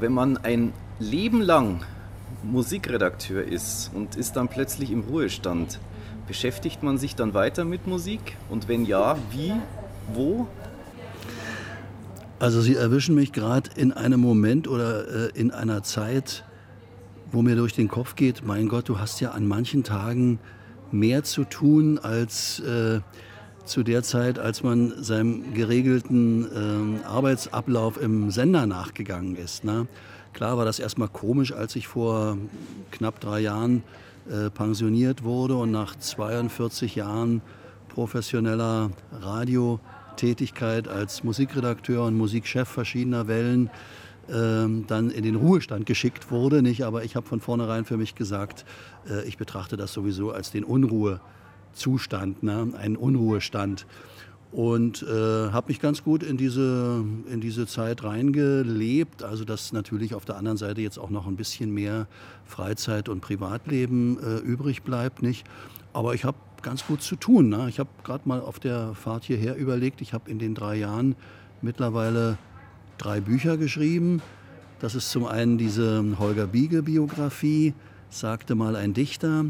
[0.00, 1.80] Wenn man ein Leben lang
[2.44, 5.80] Musikredakteur ist und ist dann plötzlich im Ruhestand,
[6.28, 8.36] beschäftigt man sich dann weiter mit Musik?
[8.48, 9.52] Und wenn ja, wie,
[10.14, 10.46] wo?
[12.38, 16.44] Also Sie erwischen mich gerade in einem Moment oder äh, in einer Zeit,
[17.32, 20.38] wo mir durch den Kopf geht, mein Gott, du hast ja an manchen Tagen
[20.92, 23.00] mehr zu tun als äh,
[23.68, 29.64] zu der Zeit, als man seinem geregelten äh, Arbeitsablauf im Sender nachgegangen ist.
[29.64, 29.86] Ne?
[30.32, 32.38] Klar war das erstmal komisch, als ich vor
[32.90, 33.82] knapp drei Jahren
[34.30, 37.42] äh, pensioniert wurde und nach 42 Jahren
[37.88, 43.70] professioneller Radiotätigkeit als Musikredakteur und Musikchef verschiedener Wellen
[44.30, 46.62] ähm, dann in den Ruhestand geschickt wurde.
[46.62, 46.84] Nicht?
[46.84, 48.64] Aber ich habe von vornherein für mich gesagt,
[49.08, 50.64] äh, ich betrachte das sowieso als den
[51.78, 52.72] Unruhezustand, ne?
[52.76, 53.86] einen Unruhestand.
[54.50, 59.22] Und äh, habe mich ganz gut in diese, in diese Zeit reingelebt.
[59.22, 62.06] Also dass natürlich auf der anderen Seite jetzt auch noch ein bisschen mehr
[62.46, 65.20] Freizeit und Privatleben äh, übrig bleibt.
[65.22, 65.46] Nicht?
[65.92, 67.50] Aber ich habe ganz gut zu tun.
[67.50, 67.66] Ne?
[67.68, 71.14] Ich habe gerade mal auf der Fahrt hierher überlegt, ich habe in den drei Jahren
[71.60, 72.38] mittlerweile
[72.96, 74.22] drei Bücher geschrieben.
[74.80, 77.74] Das ist zum einen diese Holger Biege-Biografie,
[78.08, 79.44] sagte mal ein Dichter.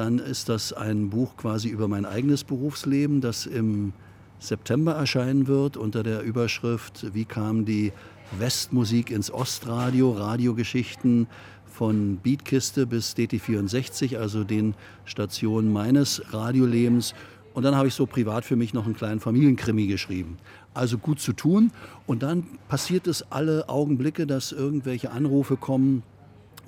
[0.00, 3.92] Dann ist das ein Buch quasi über mein eigenes Berufsleben, das im
[4.38, 7.92] September erscheinen wird unter der Überschrift Wie kam die
[8.38, 10.12] Westmusik ins Ostradio?
[10.12, 11.26] Radiogeschichten
[11.66, 17.12] von Beatkiste bis DT64, also den Stationen meines Radiolebens.
[17.52, 20.38] Und dann habe ich so privat für mich noch einen kleinen Familienkrimi geschrieben
[20.72, 21.72] also gut zu tun.
[22.06, 26.04] Und dann passiert es alle Augenblicke, dass irgendwelche Anrufe kommen,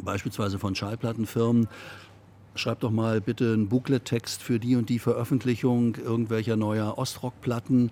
[0.02, 1.68] beispielsweise von Schallplattenfirmen.
[2.54, 7.90] Schreib doch mal bitte einen Booklet-Text für die und die Veröffentlichung irgendwelcher neuer Ostrock-Platten.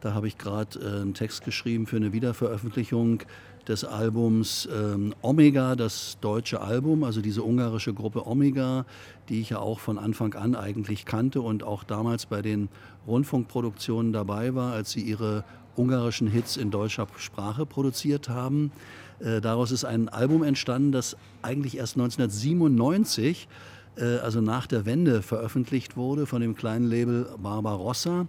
[0.00, 3.22] Da habe ich gerade äh, einen Text geschrieben für eine Wiederveröffentlichung
[3.66, 8.86] des Albums ähm, Omega, das deutsche Album, also diese ungarische Gruppe Omega,
[9.28, 12.70] die ich ja auch von Anfang an eigentlich kannte und auch damals bei den
[13.06, 15.44] Rundfunkproduktionen dabei war, als sie ihre
[15.76, 18.72] ungarischen Hits in deutscher Sprache produziert haben.
[19.20, 23.77] Äh, daraus ist ein Album entstanden, das eigentlich erst 1997 äh,
[24.22, 28.26] also nach der Wende veröffentlicht wurde von dem kleinen Label Barbarossa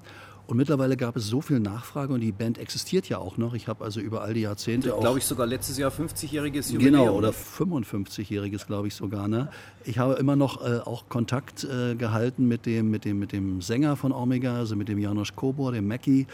[0.50, 3.54] und mittlerweile gab es so viel Nachfrage und die Band existiert ja auch noch.
[3.54, 5.00] Ich habe also über all die Jahrzehnte auch.
[5.00, 7.06] Glaube ich sogar letztes Jahr 50-jähriges Jubiläum.
[7.06, 9.28] Genau, oder 55-jähriges, glaube ich sogar.
[9.28, 9.50] Ne?
[9.84, 13.62] Ich habe immer noch äh, auch Kontakt äh, gehalten mit dem, mit, dem, mit dem
[13.62, 16.26] Sänger von Omega, also mit dem Janusz Kobor, dem Mackie.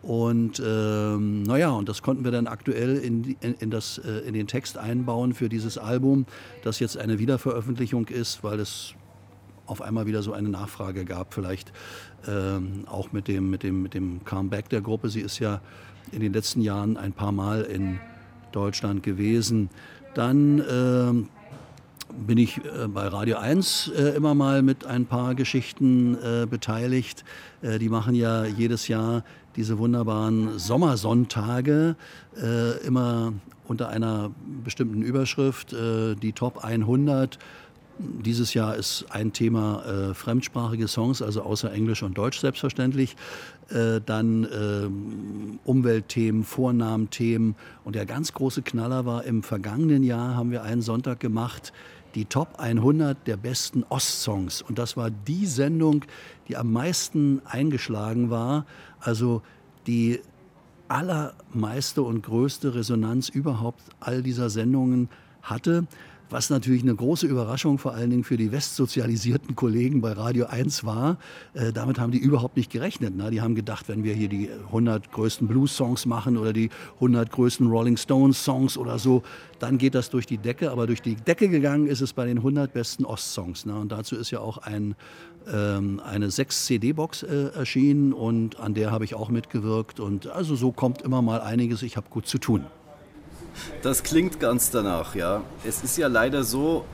[0.00, 4.32] Und ähm, naja, und das konnten wir dann aktuell in, in, in, das, äh, in
[4.32, 6.24] den Text einbauen für dieses Album,
[6.64, 8.94] das jetzt eine Wiederveröffentlichung ist, weil es
[9.68, 11.72] auf einmal wieder so eine Nachfrage gab, vielleicht
[12.26, 15.08] ähm, auch mit dem, mit, dem, mit dem Comeback der Gruppe.
[15.08, 15.60] Sie ist ja
[16.12, 18.00] in den letzten Jahren ein paar Mal in
[18.52, 19.70] Deutschland gewesen.
[20.14, 21.28] Dann ähm,
[22.26, 27.24] bin ich äh, bei Radio 1 äh, immer mal mit ein paar Geschichten äh, beteiligt.
[27.62, 29.22] Äh, die machen ja jedes Jahr
[29.56, 31.96] diese wunderbaren Sommersonntage,
[32.40, 33.32] äh, immer
[33.66, 34.30] unter einer
[34.64, 37.38] bestimmten Überschrift, äh, die Top 100
[37.98, 43.16] dieses Jahr ist ein Thema äh, fremdsprachige Songs, also außer Englisch und Deutsch selbstverständlich.
[43.70, 47.56] Äh, dann äh, Umweltthemen, Vornamenthemen.
[47.84, 51.72] Und der ganz große Knaller war, im vergangenen Jahr haben wir einen Sonntag gemacht,
[52.14, 54.62] die Top 100 der besten Ostsongs.
[54.62, 56.04] Und das war die Sendung,
[56.48, 58.64] die am meisten eingeschlagen war.
[59.00, 59.42] Also
[59.86, 60.20] die
[60.88, 65.08] allermeiste und größte Resonanz überhaupt all dieser Sendungen
[65.42, 65.86] hatte
[66.30, 70.84] was natürlich eine große Überraschung vor allen Dingen für die westsozialisierten Kollegen bei Radio 1
[70.84, 71.18] war.
[71.54, 73.16] Äh, damit haben die überhaupt nicht gerechnet.
[73.16, 73.30] Ne?
[73.30, 77.66] Die haben gedacht, wenn wir hier die 100 größten Blues-Songs machen oder die 100 größten
[77.68, 79.22] Rolling Stones-Songs oder so,
[79.58, 80.70] dann geht das durch die Decke.
[80.70, 83.66] Aber durch die Decke gegangen ist es bei den 100 besten Ostsongs.
[83.66, 83.76] Ne?
[83.76, 84.94] Und dazu ist ja auch ein,
[85.52, 90.00] ähm, eine 6-CD-Box äh, erschienen und an der habe ich auch mitgewirkt.
[90.00, 91.82] Und also so kommt immer mal einiges.
[91.82, 92.64] Ich habe gut zu tun.
[93.82, 95.42] Das klingt ganz danach, ja.
[95.64, 96.84] Es ist ja leider so,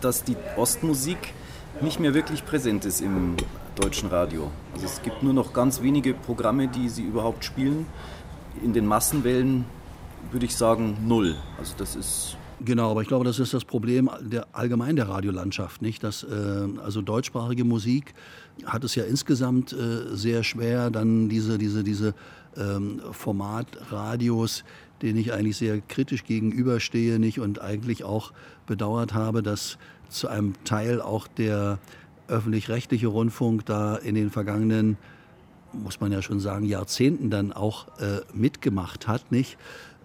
[0.00, 1.34] dass die Ostmusik
[1.80, 3.36] nicht mehr wirklich präsent ist im
[3.76, 4.50] deutschen Radio.
[4.74, 7.86] Also es gibt nur noch ganz wenige Programme, die sie überhaupt spielen.
[8.62, 9.64] In den Massenwellen
[10.30, 11.36] würde ich sagen null.
[11.58, 15.80] Also das ist Genau, aber ich glaube, das ist das Problem der, allgemein der Radiolandschaft,
[15.80, 16.04] nicht?
[16.04, 18.12] Dass, äh, also deutschsprachige Musik
[18.66, 22.14] hat es ja insgesamt äh, sehr schwer, dann diese, diese, diese
[22.58, 24.64] ähm, Formatradios,
[25.02, 28.32] denen ich eigentlich sehr kritisch gegenüberstehe nicht und eigentlich auch
[28.66, 31.78] bedauert habe, dass zu einem Teil auch der
[32.28, 34.96] öffentlich-rechtliche Rundfunk da in den vergangenen,
[35.72, 39.56] muss man ja schon sagen, Jahrzehnten dann auch äh, mitgemacht hat, nicht?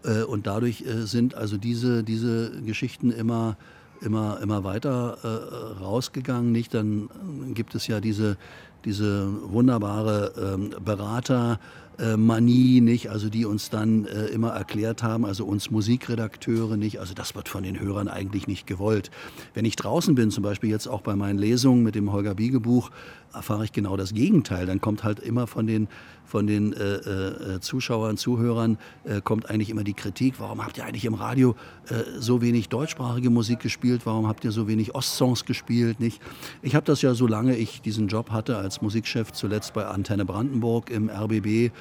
[0.03, 3.57] Äh, und dadurch äh, sind also diese, diese Geschichten immer
[4.01, 6.51] immer, immer weiter äh, rausgegangen.
[6.51, 6.73] Nicht?
[6.73, 7.09] Dann
[7.53, 8.37] gibt es ja diese,
[8.83, 11.59] diese wunderbare ähm, Berater,
[11.99, 13.09] äh, Manie, nicht?
[13.09, 16.99] Also die uns dann äh, immer erklärt haben, also uns Musikredakteure nicht.
[16.99, 19.11] Also das wird von den Hörern eigentlich nicht gewollt.
[19.53, 22.59] Wenn ich draußen bin, zum Beispiel jetzt auch bei meinen Lesungen mit dem Holger Biege
[22.59, 22.91] Buch,
[23.35, 24.65] erfahre ich genau das Gegenteil.
[24.65, 25.87] Dann kommt halt immer von den,
[26.25, 30.85] von den äh, äh, Zuschauern, Zuhörern, äh, kommt eigentlich immer die Kritik, warum habt ihr
[30.85, 31.55] eigentlich im Radio
[31.89, 36.21] äh, so wenig deutschsprachige Musik gespielt, warum habt ihr so wenig Ostsongs gespielt, nicht?
[36.61, 40.89] Ich habe das ja, solange ich diesen Job hatte als Musikchef, zuletzt bei Antenne Brandenburg
[40.89, 41.71] im RBB, äh,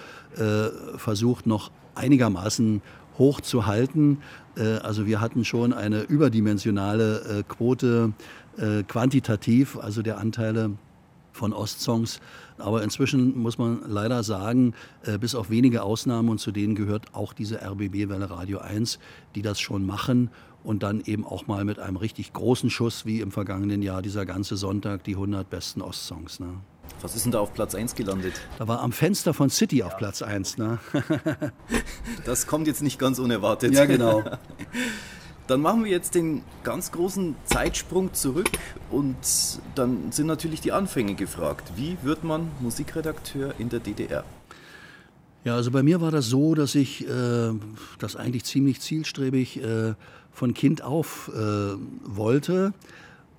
[0.96, 2.82] versucht noch einigermaßen
[3.18, 3.60] hoch zu.
[3.60, 4.16] Äh,
[4.82, 8.12] also wir hatten schon eine überdimensionale Quote
[8.86, 10.70] quantitativ, also der Anteile
[11.34, 12.20] von Ostsongs.
[12.58, 17.14] Aber inzwischen muss man leider sagen, äh, bis auf wenige Ausnahmen, und zu denen gehört
[17.14, 18.98] auch diese RBB-Welle Radio 1,
[19.34, 20.30] die das schon machen
[20.62, 24.24] und dann eben auch mal mit einem richtig großen Schuss, wie im vergangenen Jahr, dieser
[24.24, 26.40] ganze Sonntag, die 100 besten Ostsongs.
[26.40, 26.54] Ne?
[27.00, 28.34] Was ist denn da auf Platz 1 gelandet?
[28.58, 30.58] Da war am Fenster von City auf Platz 1.
[30.58, 30.78] Ne?
[32.24, 33.74] das kommt jetzt nicht ganz unerwartet.
[33.74, 34.22] Ja, genau.
[35.46, 38.48] Dann machen wir jetzt den ganz großen Zeitsprung zurück
[38.90, 39.16] und
[39.74, 41.72] dann sind natürlich die Anfänge gefragt.
[41.76, 44.24] Wie wird man Musikredakteur in der DDR?
[45.44, 47.52] Ja, also bei mir war das so, dass ich äh,
[47.98, 49.92] das eigentlich ziemlich zielstrebig äh,
[50.32, 52.72] von Kind auf äh, wollte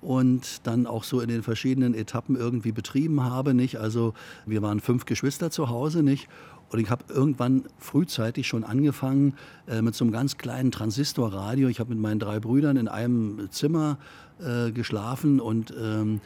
[0.00, 3.78] und dann auch so in den verschiedenen Etappen irgendwie betrieben habe, nicht?
[3.80, 4.14] Also
[4.46, 6.28] wir waren fünf Geschwister zu Hause, nicht?
[6.70, 9.34] Und ich habe irgendwann frühzeitig schon angefangen
[9.68, 11.68] äh, mit so einem ganz kleinen Transistorradio.
[11.68, 13.98] Ich habe mit meinen drei Brüdern in einem Zimmer
[14.40, 16.20] äh, geschlafen und ähm,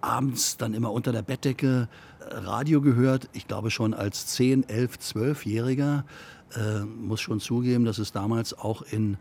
[0.00, 1.88] abends dann immer unter der Bettdecke
[2.20, 3.28] äh, Radio gehört.
[3.32, 6.04] Ich glaube schon als 10, 11, 12-Jähriger.
[6.54, 9.16] Äh, muss schon zugeben, dass es damals auch in,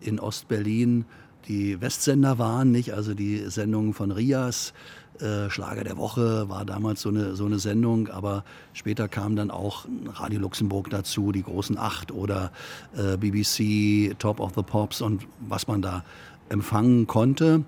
[0.00, 1.04] in Ostberlin
[1.48, 2.92] die Westsender waren, nicht?
[2.92, 4.72] Also die Sendungen von Rias,
[5.20, 9.50] äh, Schlager der Woche war damals so eine, so eine Sendung, aber später kam dann
[9.50, 12.52] auch Radio Luxemburg dazu, die großen Acht oder
[12.96, 16.04] äh, BBC, Top of the Pops und was man da
[16.48, 17.64] empfangen konnte.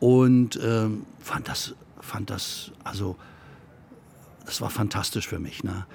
[0.00, 0.88] Und äh,
[1.20, 3.16] fand, das, fand das, also,
[4.44, 5.64] das war fantastisch für mich.
[5.64, 5.86] Ne?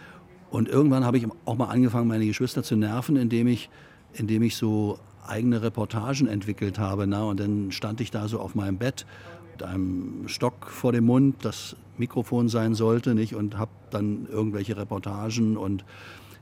[0.49, 3.69] Und irgendwann habe ich auch mal angefangen, meine Geschwister zu nerven, indem ich,
[4.13, 7.05] indem ich so eigene Reportagen entwickelt habe.
[7.05, 7.23] Na?
[7.23, 9.05] Und dann stand ich da so auf meinem Bett
[9.59, 13.35] mit einem Stock vor dem Mund, das Mikrofon sein sollte, nicht?
[13.35, 15.83] Und habe dann irgendwelche Reportagen und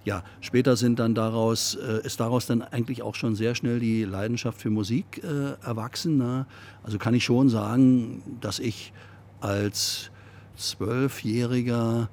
[0.06, 4.06] ja, später sind dann daraus, äh, ist daraus dann eigentlich auch schon sehr schnell die
[4.06, 6.18] Leidenschaft für Musik äh, erwachsen.
[6.18, 6.46] Ne?
[6.84, 8.94] Also kann ich schon sagen, dass ich
[9.42, 10.10] als
[10.56, 12.10] Zwölfjähriger,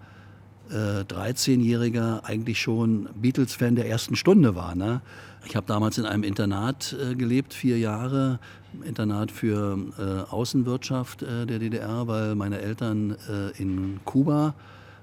[0.71, 4.75] äh, 13-Jähriger eigentlich schon Beatles-Fan der ersten Stunde war.
[4.75, 5.01] Ne?
[5.47, 8.39] Ich habe damals in einem Internat äh, gelebt, vier Jahre,
[8.85, 14.55] Internat für äh, Außenwirtschaft äh, der DDR, weil meine Eltern äh, in Kuba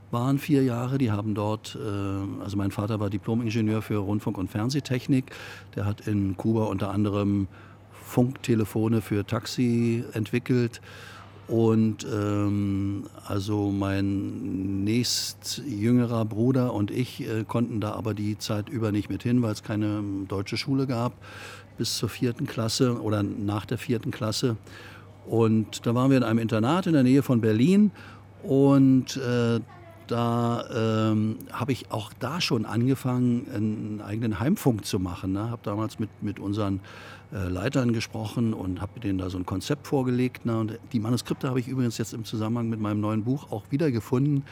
[0.09, 0.97] waren vier Jahre.
[0.97, 5.31] Die haben dort, äh, also mein Vater war Diplomingenieur für Rundfunk- und Fernsehtechnik.
[5.75, 7.47] Der hat in Kuba unter anderem
[7.91, 10.81] Funktelefone für Taxi entwickelt
[11.51, 18.69] und ähm, also mein nächst jüngerer Bruder und ich äh, konnten da aber die Zeit
[18.69, 21.11] über nicht mit hin, weil es keine ähm, deutsche Schule gab
[21.77, 24.55] bis zur vierten Klasse oder nach der vierten Klasse.
[25.27, 27.91] Und da waren wir in einem Internat in der Nähe von Berlin
[28.43, 29.59] und äh,
[30.07, 35.33] da ähm, habe ich auch da schon angefangen, einen eigenen Heimfunk zu machen.
[35.33, 35.49] Ne?
[35.49, 36.79] Habe damals mit, mit unseren
[37.33, 40.45] äh, Leitern gesprochen und habe denen da so ein Konzept vorgelegt.
[40.45, 40.59] Ne?
[40.59, 44.43] Und die Manuskripte habe ich übrigens jetzt im Zusammenhang mit meinem neuen Buch auch wiedergefunden.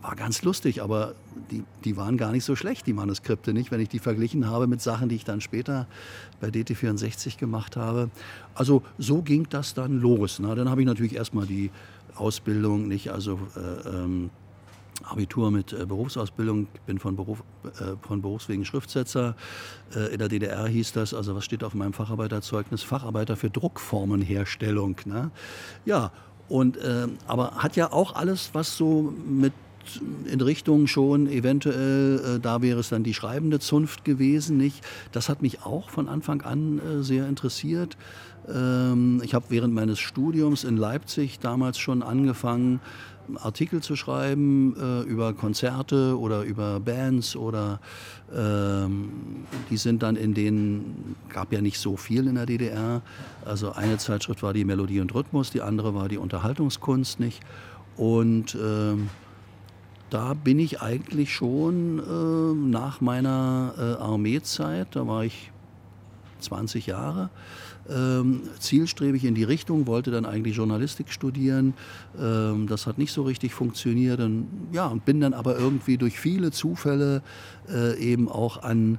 [0.00, 1.14] War ganz lustig, aber
[1.50, 3.70] die, die waren gar nicht so schlecht, die Manuskripte, nicht?
[3.70, 5.86] Wenn ich die verglichen habe mit Sachen, die ich dann später
[6.40, 8.10] bei DT64 gemacht habe.
[8.54, 10.40] Also so ging das dann los.
[10.40, 10.54] Ne?
[10.54, 11.70] Dann habe ich natürlich erstmal die
[12.16, 13.10] Ausbildung, nicht?
[13.10, 14.30] Also äh, ähm,
[15.04, 19.36] Abitur mit äh, Berufsausbildung, bin von, Beruf, äh, von Berufswegen Schriftsetzer.
[19.94, 22.82] Äh, in der DDR hieß das, also was steht auf meinem Facharbeiterzeugnis?
[22.82, 24.96] Facharbeiter für Druckformenherstellung.
[25.04, 25.30] Ne?
[25.84, 26.12] Ja,
[26.48, 29.52] und, äh, aber hat ja auch alles, was so mit
[30.26, 34.84] in Richtung schon eventuell, äh, da wäre es dann die schreibende Zunft gewesen, nicht?
[35.12, 37.96] Das hat mich auch von Anfang an äh, sehr interessiert.
[38.48, 42.80] Ähm, ich habe während meines Studiums in Leipzig damals schon angefangen,
[43.36, 47.80] Artikel zu schreiben äh, über Konzerte oder über Bands oder
[48.34, 49.10] ähm,
[49.70, 53.00] die sind dann in denen, gab ja nicht so viel in der DDR.
[53.44, 57.40] Also eine Zeitschrift war die Melodie und Rhythmus, die andere war die Unterhaltungskunst nicht.
[57.96, 59.08] Und ähm,
[60.10, 65.50] da bin ich eigentlich schon äh, nach meiner äh, Armeezeit, da war ich
[66.40, 67.30] 20 Jahre,
[67.90, 71.74] ähm, zielstrebig in die Richtung, wollte dann eigentlich Journalistik studieren.
[72.18, 74.20] Ähm, das hat nicht so richtig funktioniert.
[74.20, 77.22] Und, ja, und bin dann aber irgendwie durch viele Zufälle
[77.68, 78.98] äh, eben auch an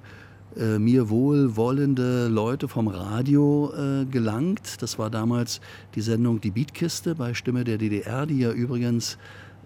[0.57, 4.81] äh, mir wohlwollende Leute vom Radio äh, gelangt.
[4.81, 5.61] Das war damals
[5.95, 9.17] die Sendung Die Beatkiste bei Stimme der DDR, die ja übrigens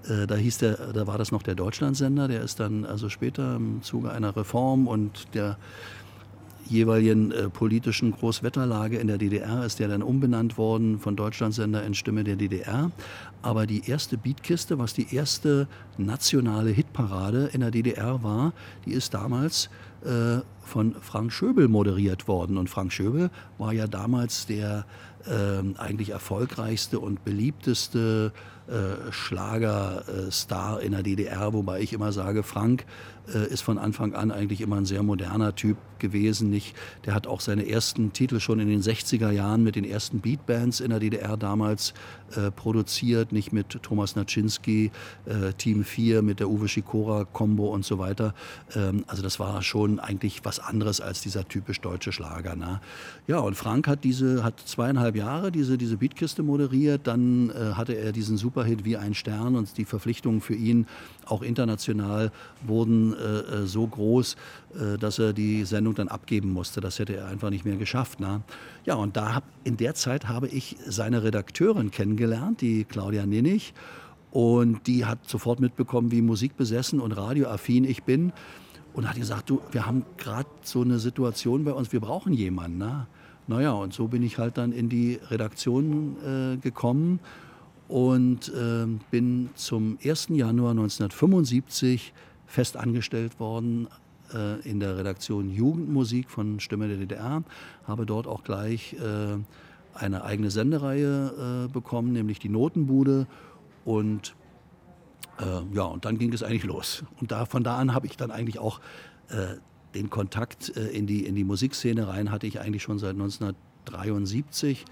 [0.07, 3.55] äh, da hieß der, da war das noch der Deutschlandsender, der ist dann also später
[3.55, 5.57] im Zuge einer Reform und der
[6.69, 11.93] jeweiligen äh, politischen Großwetterlage in der DDR ist der dann umbenannt worden von Deutschlandsender in
[11.93, 12.91] Stimme der DDR.
[13.41, 18.53] Aber die erste Beatkiste, was die erste nationale Hitparade in der DDR war,
[18.85, 19.69] die ist damals
[20.03, 22.57] äh, von Frank Schöbel moderiert worden.
[22.57, 24.85] Und Frank Schöbel war ja damals der
[25.25, 28.31] äh, eigentlich erfolgreichste und beliebteste
[28.67, 32.85] äh, Schlagerstar in der DDR, wobei ich immer sage, Frank
[33.33, 36.49] äh, ist von Anfang an eigentlich immer ein sehr moderner Typ gewesen.
[36.49, 36.75] Nicht?
[37.05, 40.79] Der hat auch seine ersten Titel schon in den 60er Jahren mit den ersten Beatbands
[40.79, 41.93] in der DDR damals
[42.35, 44.91] äh, produziert, nicht mit Thomas Naczynski,
[45.25, 48.33] äh, Team 4, mit der Uwe Schikora-Kombo und so weiter.
[48.75, 52.55] Ähm, also das war schon eigentlich was anderes als dieser typisch deutsche Schlager.
[52.55, 52.81] Ne?
[53.27, 57.93] Ja, und Frank hat diese, hat zweieinhalb Jahre diese, diese Beatkiste moderiert, dann äh, hatte
[57.93, 60.87] er diesen Superhit wie ein Stern und die Verpflichtungen für ihn
[61.25, 62.31] auch international
[62.65, 64.35] wurden äh, äh, so groß,
[64.99, 66.81] dass er die Sendung dann abgeben musste.
[66.81, 68.19] Das hätte er einfach nicht mehr geschafft.
[68.19, 68.41] Ne?
[68.85, 73.73] Ja, und da hab, in der Zeit habe ich seine Redakteurin kennengelernt, die Claudia Ninnig.
[74.31, 78.33] Und die hat sofort mitbekommen, wie musikbesessen und radioaffin ich bin.
[78.93, 82.79] Und hat gesagt, du, wir haben gerade so eine Situation bei uns, wir brauchen jemanden.
[82.79, 83.07] Ne?
[83.47, 87.19] Naja, und so bin ich halt dann in die Redaktion äh, gekommen
[87.87, 90.29] und äh, bin zum 1.
[90.29, 92.13] Januar 1975
[92.45, 93.87] fest angestellt worden
[94.33, 97.43] äh, in der Redaktion Jugendmusik von Stimme der DDR,
[97.85, 99.37] habe dort auch gleich äh,
[99.93, 103.27] eine eigene Sendereihe äh, bekommen, nämlich die Notenbude
[103.85, 104.35] und
[105.39, 107.03] äh, ja, und dann ging es eigentlich los.
[107.19, 108.79] Und da, von da an habe ich dann eigentlich auch
[109.29, 109.55] äh,
[109.93, 114.85] den Kontakt in, die, in die Musikszene rein, hatte ich eigentlich schon seit 1973.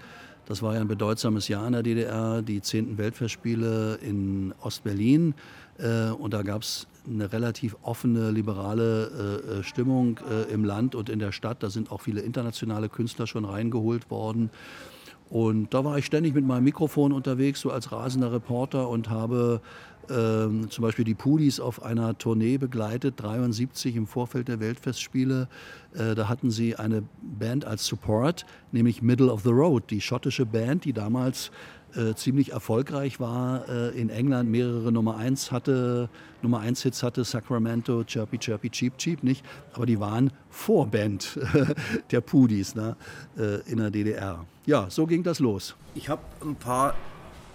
[0.46, 2.98] Das war ja ein bedeutsames Jahr in der DDR, die 10.
[2.98, 5.34] Weltfestspiele in Ostberlin.
[5.78, 10.18] Äh, und da gab es eine relativ offene, liberale äh, äh, Stimmung
[10.52, 11.62] im Land und in der Stadt.
[11.62, 14.50] Da sind auch viele internationale Künstler schon reingeholt worden.
[15.28, 19.60] Und da war ich ständig mit meinem Mikrofon unterwegs, so als rasender Reporter und habe
[20.08, 25.48] ähm, zum Beispiel die Pulis auf einer Tournee begleitet, 73 im Vorfeld der Weltfestspiele.
[25.94, 30.46] Äh, da hatten sie eine Band als Support, nämlich Middle of the Road, die schottische
[30.46, 31.50] Band, die damals
[31.96, 36.08] äh, ziemlich erfolgreich war äh, in England, mehrere Nummer 1 hatte,
[36.42, 41.38] Nummer 1 Hits hatte, Sacramento, Chirpy Chirpy Cheap Cheap nicht, aber die waren Vorband
[42.10, 42.96] der Pudis ne,
[43.38, 44.44] äh, in der DDR.
[44.66, 45.74] Ja, so ging das los.
[45.94, 46.94] Ich habe ein paar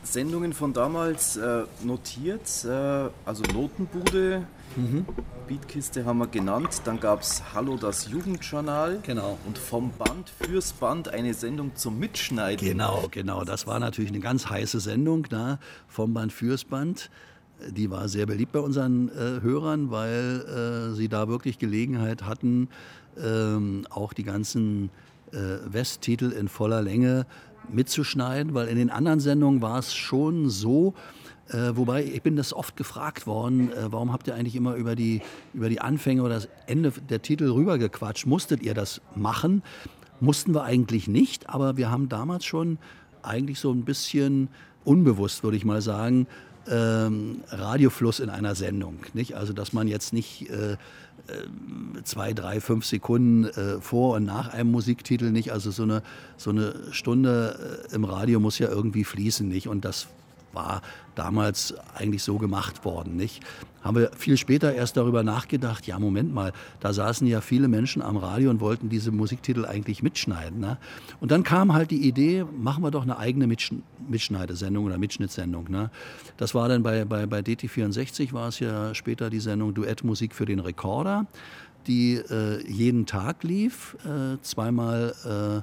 [0.04, 5.06] Sendungen von damals äh, notiert, äh, also Notenbude, mhm.
[5.48, 9.38] Beatkiste haben wir genannt, dann gab es Hallo das Jugendjournal genau.
[9.46, 12.66] und vom Band fürs Band eine Sendung zum Mitschneiden.
[12.66, 17.10] Genau, genau, das war natürlich eine ganz heiße Sendung, na, vom Band fürs Band.
[17.70, 22.70] Die war sehr beliebt bei unseren äh, Hörern, weil äh, sie da wirklich Gelegenheit hatten,
[23.22, 24.90] ähm, auch die ganzen
[25.32, 27.26] äh, Westtitel in voller Länge
[27.70, 30.94] mitzuschneiden, weil in den anderen Sendungen war es schon so,
[31.52, 34.96] äh, wobei ich bin das oft gefragt worden, äh, warum habt ihr eigentlich immer über
[34.96, 35.22] die,
[35.54, 38.26] über die Anfänge oder das Ende der Titel rübergequatscht?
[38.26, 39.62] Musstet ihr das machen?
[40.20, 42.78] Mussten wir eigentlich nicht, aber wir haben damals schon
[43.24, 44.50] eigentlich so ein bisschen
[44.84, 46.28] unbewusst, würde ich mal sagen,
[46.70, 49.00] ähm, Radiofluss in einer Sendung.
[49.14, 49.36] Nicht?
[49.36, 50.78] Also, dass man jetzt nicht äh, äh,
[52.04, 56.04] zwei, drei, fünf Sekunden äh, vor und nach einem Musiktitel nicht, also so eine,
[56.38, 59.68] so eine Stunde äh, im Radio muss ja irgendwie fließen, nicht?
[59.68, 60.08] Und das
[60.54, 60.82] war
[61.16, 63.44] damals eigentlich so gemacht worden, nicht?
[63.82, 68.02] Haben wir viel später erst darüber nachgedacht, ja, Moment mal, da saßen ja viele Menschen
[68.02, 70.60] am Radio und wollten diese Musiktitel eigentlich mitschneiden.
[70.60, 70.78] Ne?
[71.20, 73.72] Und dann kam halt die Idee, machen wir doch eine eigene Mitsch
[74.08, 75.70] Mitschneidesendung oder Mitschnittsendung.
[75.70, 75.90] Ne?
[76.38, 80.46] Das war dann bei, bei, bei DT64 war es ja später die Sendung Duettmusik für
[80.46, 81.26] den Rekorder,
[81.88, 85.62] die äh, jeden Tag lief, äh, zweimal äh,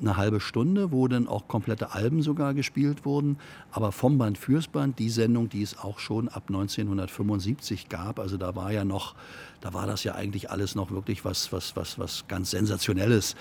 [0.00, 3.38] eine halbe Stunde, wo dann auch komplette Alben sogar gespielt wurden.
[3.70, 8.36] Aber vom Band fürs Band, die Sendung, die es auch schon ab 1975 gab, also
[8.36, 9.14] da war ja noch,
[9.60, 13.34] da war das ja eigentlich alles noch wirklich was, was, was, was ganz Sensationelles.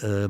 [0.00, 0.28] Äh,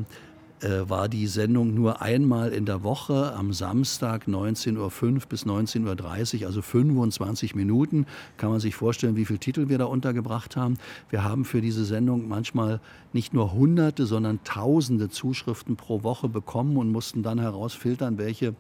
[0.63, 6.41] äh, war die Sendung nur einmal in der Woche am Samstag 19.05 Uhr bis 19.30
[6.41, 8.07] Uhr, also 25 Minuten.
[8.37, 10.77] Kann man sich vorstellen, wie viele Titel wir da untergebracht haben.
[11.09, 12.81] Wir haben für diese Sendung manchmal
[13.13, 18.55] nicht nur Hunderte, sondern Tausende Zuschriften pro Woche bekommen und mussten dann herausfiltern, welche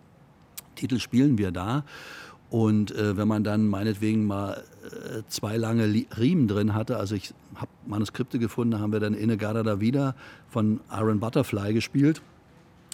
[0.77, 1.85] Titel spielen wir da.
[2.51, 5.85] Und äh, wenn man dann meinetwegen mal äh, zwei lange
[6.19, 10.17] Riemen drin hatte, also ich habe Manuskripte gefunden, haben wir dann Inegada da wieder
[10.49, 12.23] von Iron Butterfly gespielt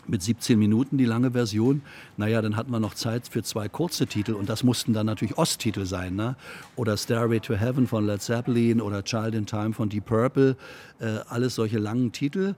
[0.09, 1.83] mit 17 Minuten die lange Version.
[2.17, 5.39] Naja, dann hatten wir noch Zeit für zwei kurze Titel und das mussten dann natürlich
[5.39, 6.15] Osttitel sein.
[6.17, 6.37] Ne?
[6.77, 10.57] Oder Stairway to Heaven von Led Zeppelin oder Child in Time von Deep Purple.
[11.01, 12.55] Äh, alles solche langen Titel.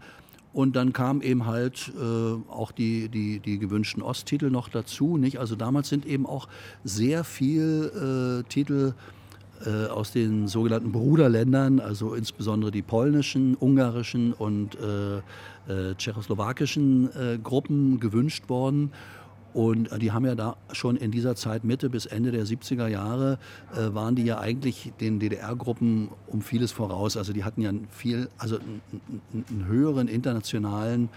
[0.58, 5.16] Und dann kamen eben halt äh, auch die, die, die gewünschten Osttitel noch dazu.
[5.16, 5.38] Nicht?
[5.38, 6.48] Also damals sind eben auch
[6.82, 8.94] sehr viel äh, Titel
[9.64, 15.18] äh, aus den sogenannten Bruderländern, also insbesondere die polnischen, ungarischen und äh,
[15.72, 18.90] äh, tschechoslowakischen Gruppen gewünscht worden.
[19.54, 22.86] Und äh, die haben ja da schon in dieser Zeit, Mitte bis Ende der 70er
[22.86, 23.38] Jahre,
[23.74, 27.16] äh, waren die ja eigentlich den DDR-Gruppen um vieles voraus.
[27.16, 28.82] Also die hatten ja viel, also einen,
[29.48, 31.08] einen höheren internationalen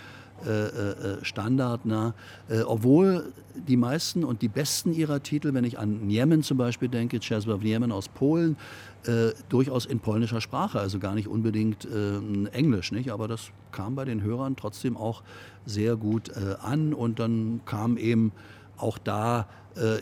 [0.45, 1.81] äh, äh, Standard.
[1.83, 2.13] Na,
[2.49, 6.89] äh, obwohl die meisten und die besten ihrer Titel, wenn ich an Niemen zum Beispiel
[6.89, 8.57] denke, Czesław Niemen aus Polen,
[9.05, 13.11] äh, durchaus in polnischer Sprache, also gar nicht unbedingt äh, Englisch, nicht?
[13.11, 15.23] aber das kam bei den Hörern trotzdem auch
[15.65, 18.31] sehr gut äh, an und dann kam eben
[18.77, 19.47] auch da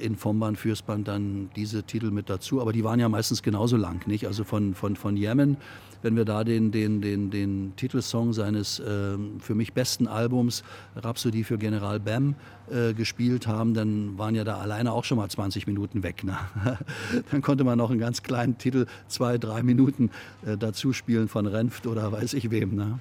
[0.02, 4.08] in Vomband, Fürstband dann diese Titel mit dazu, aber die waren ja meistens genauso lang,
[4.08, 4.26] nicht?
[4.26, 5.58] Also von, von, von Yemen,
[6.02, 10.64] wenn wir da den, den, den, den Titelsong seines äh, für mich besten Albums
[10.96, 12.36] Rhapsody für General Bam
[12.72, 16.24] äh, gespielt haben, dann waren ja da alleine auch schon mal 20 Minuten weg.
[16.24, 16.38] Ne?
[17.32, 20.12] dann konnte man noch einen ganz kleinen Titel, zwei, drei Minuten
[20.46, 22.76] äh, dazu spielen von Renft oder weiß ich wem.
[22.76, 23.00] Ne?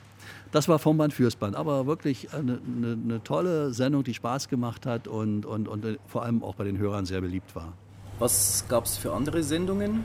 [0.53, 1.57] das war vom Band fürs Band.
[1.57, 6.23] Aber wirklich eine, eine, eine, tolle Sendung, die Spaß gemacht hat und, und, und vor
[6.23, 7.73] allem auch bei den Hörern sehr beliebt war.
[8.19, 10.05] Was gab es für andere Sendungen?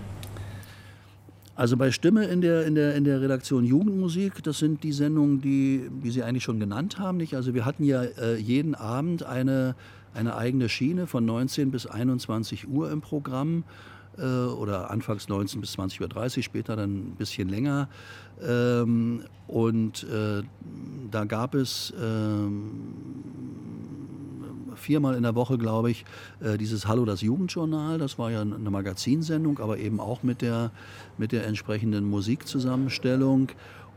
[1.56, 5.40] Also bei Stimme in der, in der, in der Redaktion Jugendmusik, das sind die Sendungen,
[5.40, 7.18] die, die Sie eigentlich schon genannt haben.
[7.18, 7.36] Nicht?
[7.36, 9.76] Also wir hatten ja äh, jeden Abend eine,
[10.16, 13.66] eine eigene Schiene von 19 bis 21 Uhr im Programm
[14.18, 17.88] äh, oder anfangs 19 bis 20.30 Uhr, später dann ein bisschen länger.
[18.42, 20.42] Ähm, und äh,
[21.12, 22.72] da gab es ähm,
[24.76, 26.06] viermal in der Woche, glaube ich,
[26.42, 27.98] äh, dieses Hallo das Jugendjournal.
[27.98, 30.72] Das war ja eine Magazinsendung, aber eben auch mit der,
[31.18, 33.50] mit der entsprechenden Musikzusammenstellung.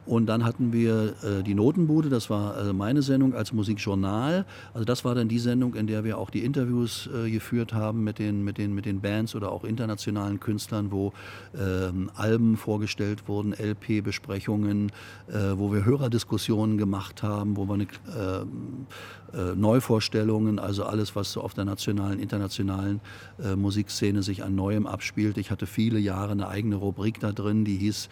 [0.07, 4.47] Und dann hatten wir äh, die Notenbude, das war äh, meine Sendung als Musikjournal.
[4.73, 8.05] Also das war dann die Sendung, in der wir auch die Interviews äh, geführt haben
[8.05, 11.13] mit den, mit, den, mit den Bands oder auch internationalen Künstlern, wo
[11.59, 14.93] ähm, Alben vorgestellt wurden, LP-Besprechungen,
[15.29, 18.87] äh, wo wir Hörerdiskussionen gemacht haben, wo wir eine, ähm,
[19.33, 23.01] äh, Neuvorstellungen, also alles, was so auf der nationalen, internationalen
[23.43, 25.37] äh, Musikszene sich an Neuem abspielt.
[25.37, 28.09] Ich hatte viele Jahre eine eigene Rubrik da drin, die hieß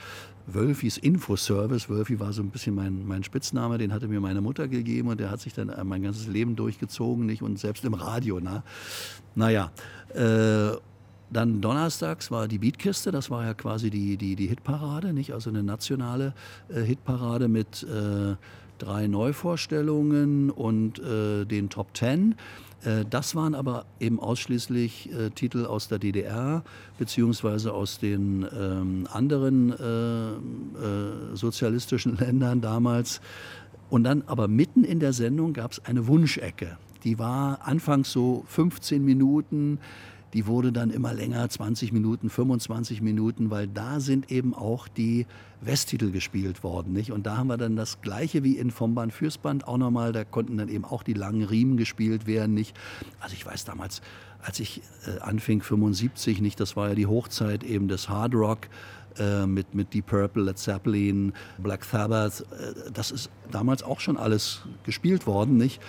[0.47, 1.89] Wölfis Infoservice.
[1.89, 5.21] Wölfi war so ein bisschen mein, mein Spitzname, den hatte mir meine Mutter gegeben und
[5.21, 7.43] der hat sich dann mein ganzes Leben durchgezogen, nicht?
[7.43, 8.63] Und selbst im Radio, na.
[9.35, 9.71] Naja.
[10.15, 10.77] Äh,
[11.31, 15.33] dann donnerstags war die Beatkiste, das war ja quasi die, die, die Hitparade, nicht?
[15.33, 16.33] Also eine nationale
[16.69, 18.37] äh, Hitparade mit äh,
[18.79, 22.37] drei Neuvorstellungen und äh, den Top Ten.
[22.85, 26.63] Äh, das waren aber eben ausschließlich äh, Titel aus der DDR
[26.99, 33.21] beziehungsweise aus den ähm, anderen äh, sozialistischen Ländern damals.
[33.91, 36.79] Und dann aber mitten in der Sendung gab es eine Wunschecke.
[37.05, 39.79] Die war anfangs so 15 Minuten
[40.35, 45.27] die wurde dann immer länger, 20 Minuten, 25 Minuten, weil da sind eben auch die
[45.61, 46.93] Westtitel gespielt worden.
[46.93, 47.13] Nicht?
[47.13, 50.13] Und da haben wir dann das gleiche wie in Vom Band fürs Band auch nochmal,
[50.13, 52.53] da konnten dann eben auch die langen Riemen gespielt werden.
[52.53, 52.77] Nicht?
[53.21, 54.03] Also ich weiß damals,
[54.43, 58.69] als ich äh, anfing, 75, nicht, das war ja die Hochzeit eben des Hard Rock,
[59.19, 62.41] äh, mit, mit Deep Purple, Led Zeppelin, Black Sabbath.
[62.41, 65.81] Äh, das ist damals auch schon alles gespielt worden, nicht?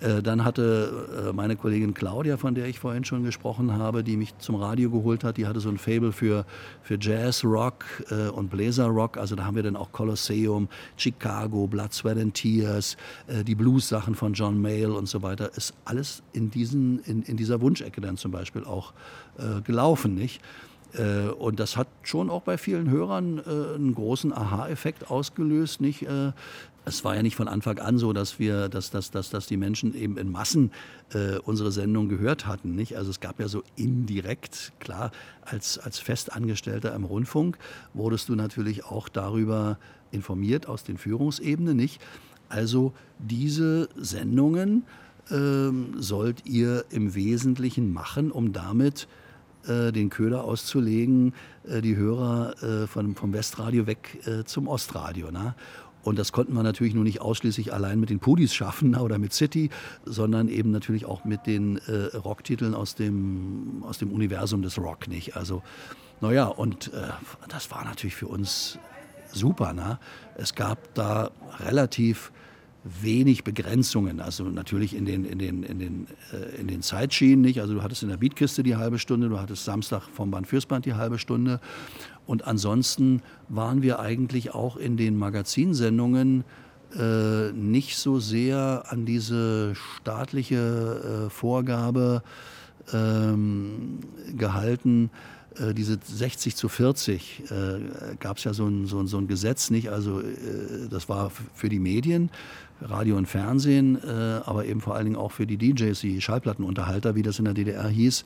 [0.00, 4.16] Äh, dann hatte äh, meine Kollegin Claudia, von der ich vorhin schon gesprochen habe, die
[4.16, 6.44] mich zum Radio geholt hat, die hatte so ein Fable für,
[6.82, 9.16] für Jazz, Rock äh, und Bläser Rock.
[9.16, 12.96] Also da haben wir dann auch Colosseum, Chicago, Blood, Sweat and Tears,
[13.28, 15.50] die Blues-Sachen von John Mayall und so weiter.
[15.56, 18.92] Ist alles in, diesen, in, in dieser Wunschecke dann zum Beispiel auch
[19.64, 20.40] gelaufen, nicht?
[21.38, 25.80] Und das hat schon auch bei vielen Hörern einen großen Aha-Effekt ausgelöst.
[25.80, 26.06] Nicht?
[26.84, 29.56] es war ja nicht von Anfang an so, dass wir, dass, dass, dass, dass die
[29.56, 30.72] Menschen eben in Massen
[31.14, 32.74] äh, unsere Sendung gehört hatten.
[32.74, 32.96] Nicht?
[32.96, 37.58] Also es gab ja so indirekt, klar, als, als Festangestellter im Rundfunk
[37.94, 39.78] wurdest du natürlich auch darüber
[40.10, 42.00] informiert aus den Führungsebenen, nicht?
[42.48, 44.84] Also diese Sendungen
[45.30, 49.21] ähm, sollt ihr im Wesentlichen machen, um damit äh,
[49.66, 51.34] den Köder auszulegen,
[51.68, 55.30] äh, die Hörer äh, von, vom Westradio weg äh, zum Ostradio.
[55.30, 55.54] Ne?
[56.02, 59.32] Und das konnten wir natürlich nur nicht ausschließlich allein mit den Pudis schaffen oder mit
[59.32, 59.70] City,
[60.04, 65.06] sondern eben natürlich auch mit den äh, Rocktiteln aus dem, aus dem Universum des Rock
[65.06, 65.36] nicht.
[65.36, 65.62] Also,
[66.20, 67.08] naja, und äh,
[67.48, 68.78] das war natürlich für uns
[69.32, 69.72] super.
[69.72, 69.98] Ne?
[70.34, 72.32] Es gab da relativ
[72.84, 74.20] wenig Begrenzungen.
[74.20, 77.60] Also natürlich in den, in den, in den, äh, in den Zeitschienen nicht.
[77.60, 80.66] Also du hattest in der Beatkiste die halbe Stunde, du hattest Samstag vom Band fürs
[80.66, 81.60] Band die halbe Stunde.
[82.26, 86.44] Und ansonsten waren wir eigentlich auch in den Magazinsendungen
[86.98, 92.22] äh, nicht so sehr an diese staatliche äh, Vorgabe
[92.92, 94.00] ähm,
[94.36, 95.10] gehalten,
[95.58, 99.26] äh, diese 60 zu 40 äh, gab es ja so ein, so, ein, so ein
[99.26, 99.90] Gesetz nicht.
[99.90, 102.30] Also äh, das war für die Medien,
[102.84, 107.14] Radio und Fernsehen, äh, aber eben vor allen Dingen auch für die DJs, die Schallplattenunterhalter,
[107.14, 108.24] wie das in der DDR hieß,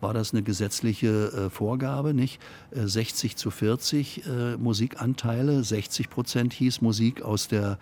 [0.00, 2.40] war das eine gesetzliche äh, Vorgabe, nicht?
[2.72, 4.22] 60 zu 40
[4.58, 7.78] Musikanteile, 60 Prozent hieß Musik aus der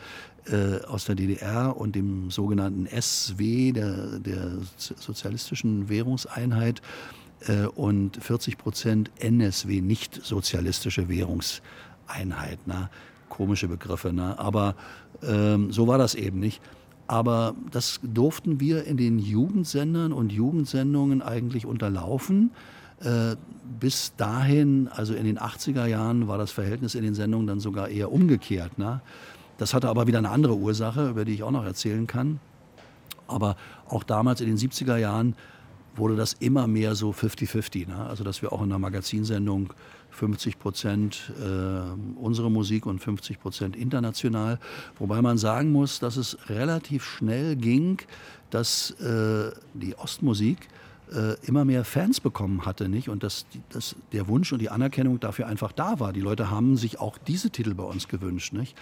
[0.89, 6.81] aus der DDR und dem sogenannten SW, der, der sozialistischen Währungseinheit,
[7.47, 12.67] äh, und 40 Prozent NSW, nicht sozialistische Währungseinheit.
[12.67, 12.91] Ne?
[13.29, 14.39] Komische Begriffe, ne?
[14.39, 14.75] aber
[15.23, 16.61] ähm, so war das eben nicht.
[17.07, 22.51] Aber das durften wir in den Jugendsendern und Jugendsendungen eigentlich unterlaufen.
[23.01, 23.37] Äh,
[23.81, 27.89] bis dahin, also in den 80er Jahren, war das Verhältnis in den Sendungen dann sogar
[27.89, 28.79] eher umgekehrt.
[28.79, 29.01] Ne?
[29.57, 32.41] Das hatte aber wieder eine andere Ursache, über die ich auch noch erzählen kann.
[33.27, 33.57] Aber
[33.89, 35.35] auch damals in den 70er Jahren
[35.97, 37.89] wurde das immer mehr so 50-50.
[37.89, 37.97] Ne?
[37.97, 39.73] Also dass wir auch in der Magazinsendung
[40.11, 44.59] 50 Prozent äh, unsere Musik und 50 Prozent international.
[44.99, 47.99] Wobei man sagen muss, dass es relativ schnell ging,
[48.51, 50.69] dass äh, die Ostmusik
[51.13, 53.09] äh, immer mehr Fans bekommen hatte, nicht?
[53.09, 56.13] Und dass, dass der Wunsch und die Anerkennung dafür einfach da war.
[56.13, 58.77] Die Leute haben sich auch diese Titel bei uns gewünscht, nicht?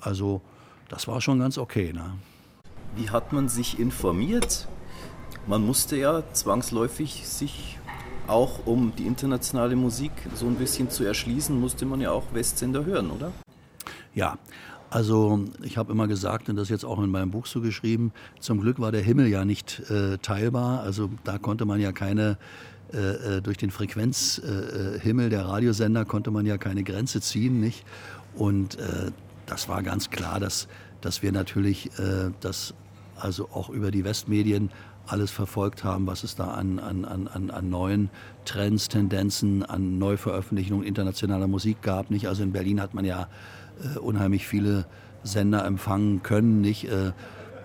[0.00, 0.40] Also
[0.88, 1.92] das war schon ganz okay.
[1.92, 2.14] Ne?
[2.96, 4.66] Wie hat man sich informiert?
[5.46, 7.78] man musste ja zwangsläufig sich
[8.30, 12.84] auch, um die internationale Musik so ein bisschen zu erschließen, musste man ja auch Westsender
[12.84, 13.32] hören, oder?
[14.14, 14.38] Ja,
[14.90, 18.60] also ich habe immer gesagt und das jetzt auch in meinem Buch so geschrieben, zum
[18.60, 22.38] Glück war der Himmel ja nicht äh, teilbar, also da konnte man ja keine
[22.92, 27.84] äh, äh durch den Frequenzhimmel äh, der Radiosender konnte man ja keine Grenze ziehen, nicht?
[28.34, 29.12] Und äh,
[29.46, 30.66] das war ganz klar, dass,
[31.00, 32.74] dass wir natürlich äh, das
[33.16, 34.70] also auch über die Westmedien
[35.12, 38.10] alles verfolgt haben, was es da an, an, an, an neuen
[38.44, 42.10] Trends, Tendenzen, an Neuveröffentlichungen internationaler Musik gab.
[42.10, 42.28] Nicht?
[42.28, 43.28] Also in Berlin hat man ja
[43.82, 44.86] äh, unheimlich viele
[45.22, 46.60] Sender empfangen können.
[46.60, 46.88] Nicht?
[46.88, 47.12] Äh,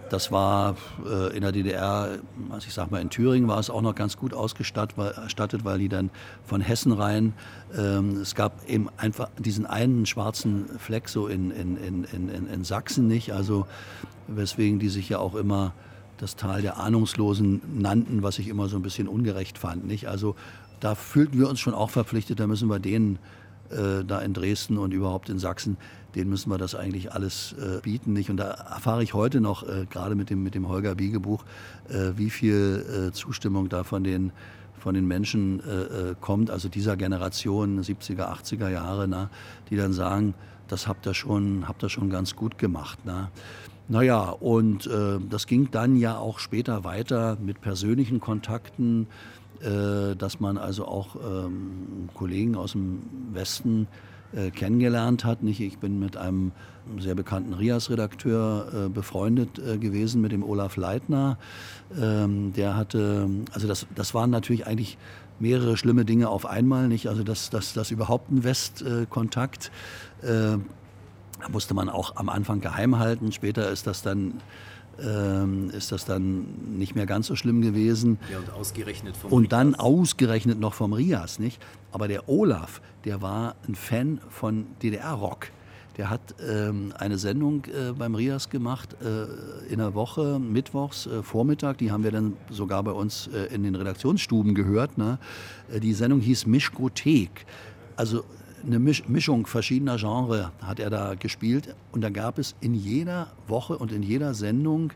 [0.10, 3.81] das war äh, in der DDR, also ich sag mal in Thüringen war es auch
[3.81, 6.12] noch ganz gut ausgestattet, weil, die dann
[6.43, 7.34] von Hessen rein,
[7.75, 12.63] ähm, es gab eben einfach diesen einen schwarzen Fleck so in, in, in, in, in
[12.63, 13.65] Sachsen nicht, also
[14.27, 15.73] weswegen die sich ja auch immer
[16.17, 19.86] das Tal der Ahnungslosen nannten, was ich immer so ein bisschen ungerecht fand.
[19.86, 20.08] Nicht?
[20.08, 20.36] Also
[20.80, 23.19] da fühlten wir uns schon auch verpflichtet, da müssen wir denen
[23.69, 25.78] äh, da in Dresden und überhaupt in Sachsen,
[26.13, 28.13] denen müssen wir das eigentlich alles äh, bieten.
[28.13, 28.30] Nicht?
[28.30, 31.43] Und da erfahre ich heute noch, äh, gerade mit dem, mit dem Holger Biegebuch,
[31.89, 34.32] äh, wie viel äh, Zustimmung da von den,
[34.78, 39.30] von den Menschen äh, kommt, also dieser Generation, 70er, 80er Jahre, na,
[39.69, 40.36] die dann sagen,
[40.67, 42.99] das habt ihr schon, habt ihr schon ganz gut gemacht.
[43.04, 43.30] Na.
[43.88, 49.08] Naja, und äh, das ging dann ja auch später weiter mit persönlichen Kontakten,
[49.62, 53.88] äh, dass man also auch ähm, Kollegen aus dem Westen
[54.34, 55.43] äh, kennengelernt hat.
[55.43, 55.62] Nicht?
[55.62, 56.52] Ich bin mit einem
[57.00, 61.38] sehr bekannten Rias-Redakteur äh, befreundet äh, gewesen, mit dem Olaf Leitner.
[61.95, 64.98] Ähm, der hatte, also das, das waren natürlich eigentlich
[65.39, 67.08] mehrere schlimme Dinge auf einmal, nicht?
[67.08, 69.71] Also dass das, das überhaupt ein Westkontakt
[70.21, 70.58] äh,
[71.45, 73.31] da musste man auch am Anfang geheim halten.
[73.31, 74.41] Später ist das dann
[74.97, 76.45] ähm, ist das dann
[76.77, 78.17] nicht mehr ganz so schlimm gewesen.
[78.31, 79.49] Ja, und ausgerechnet vom Und Rias.
[79.49, 81.62] dann ausgerechnet noch vom Rias, nicht?
[81.91, 85.47] Aber der Olaf, der war ein Fan von DDR-Rock.
[85.97, 91.21] Der hat ähm, eine Sendung äh, beim Rias gemacht äh, in der Woche, mittwochs, äh,
[91.23, 91.77] Vormittag.
[91.77, 94.97] Die haben wir dann sogar bei uns äh, in den Redaktionsstuben gehört.
[94.97, 95.19] Ne?
[95.69, 97.45] Äh, die Sendung hieß Mischkothek.
[97.97, 98.23] Also
[98.65, 101.75] eine Mischung verschiedener Genres hat er da gespielt.
[101.91, 104.91] Und da gab es in jeder Woche und in jeder Sendung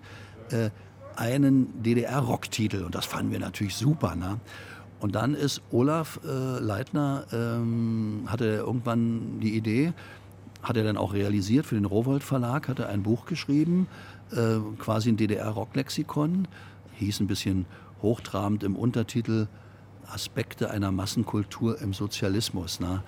[0.52, 0.70] äh,
[1.16, 2.84] einen DDR-Rocktitel.
[2.84, 4.16] Und das fanden wir natürlich super.
[4.16, 4.40] Ne?
[5.00, 9.94] Und dann ist Olaf äh, Leitner, ähm, hatte irgendwann die Idee,
[10.64, 11.66] hat er dann auch realisiert.
[11.66, 13.88] Für den Rowold Verlag hat er ein Buch geschrieben,
[14.32, 16.48] äh, quasi ein DDR-Rocklexikon,
[16.96, 17.66] hieß ein bisschen
[18.02, 19.48] hochtrabend im Untertitel
[20.12, 22.80] Aspekte einer Massenkultur im Sozialismus.
[22.80, 23.04] Na?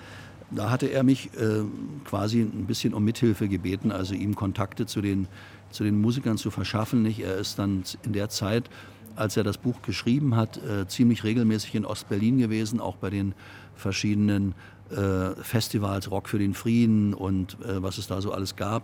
[0.54, 1.64] Da hatte er mich äh,
[2.04, 5.28] quasi ein bisschen um Mithilfe gebeten, also ihm Kontakte zu den,
[5.70, 7.04] zu den Musikern zu verschaffen.
[7.04, 7.20] Nicht?
[7.20, 8.70] Er ist dann in der Zeit,
[9.16, 13.34] als er das Buch geschrieben hat, äh, ziemlich regelmäßig in Ostberlin gewesen, auch bei den
[13.76, 14.54] verschiedenen
[14.92, 18.84] äh, Festivals, Rock für den Frieden und äh, was es da so alles gab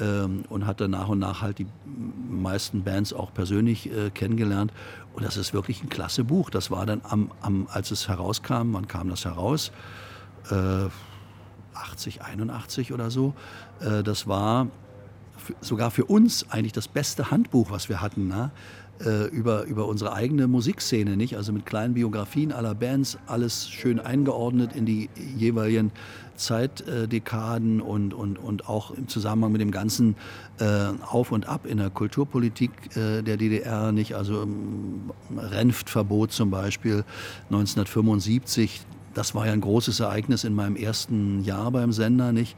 [0.00, 1.66] ähm, und hat dann nach und nach halt die
[2.30, 4.72] meisten Bands auch persönlich äh, kennengelernt.
[5.12, 6.48] Und das ist wirklich ein klasse Buch.
[6.48, 9.72] Das war dann, am, am, als es herauskam, wann kam das heraus?
[10.50, 13.34] 80, 81 oder so.
[13.80, 14.68] das war
[15.60, 18.28] sogar für uns eigentlich das beste Handbuch, was wir hatten.
[18.28, 18.50] Ne?
[19.04, 21.36] äh, über, über unsere eigene Musikszene, nicht?
[21.36, 25.92] Also mit kleinen Biografien aller Bands, alles schön eingeordnet in die jeweiligen
[26.36, 30.16] Zeitdekaden und, und, und auch im Zusammenhang mit dem ganzen
[30.58, 30.64] äh,
[31.06, 34.14] Auf und Ab in der Kulturpolitik äh, der DDR, nicht?
[34.14, 37.04] Also ähm, Renftverbot zum Beispiel
[37.50, 38.82] 1975,
[39.14, 42.56] das war ja ein großes Ereignis in meinem ersten Jahr beim Sender, nicht?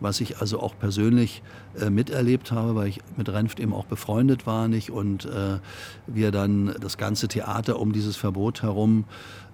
[0.00, 1.42] was ich also auch persönlich
[1.80, 5.58] äh, miterlebt habe, weil ich mit Renft eben auch befreundet war nicht und äh,
[6.06, 9.04] wir dann das ganze Theater um dieses Verbot herum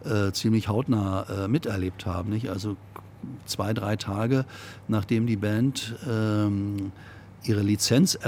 [0.05, 2.31] äh, ziemlich hautnah äh, miterlebt haben.
[2.31, 2.51] Nicht?
[2.51, 2.77] Also
[3.47, 4.45] zwei, drei Tage
[4.89, 6.93] nachdem die Band ähm,
[7.43, 8.19] ihre Lizenz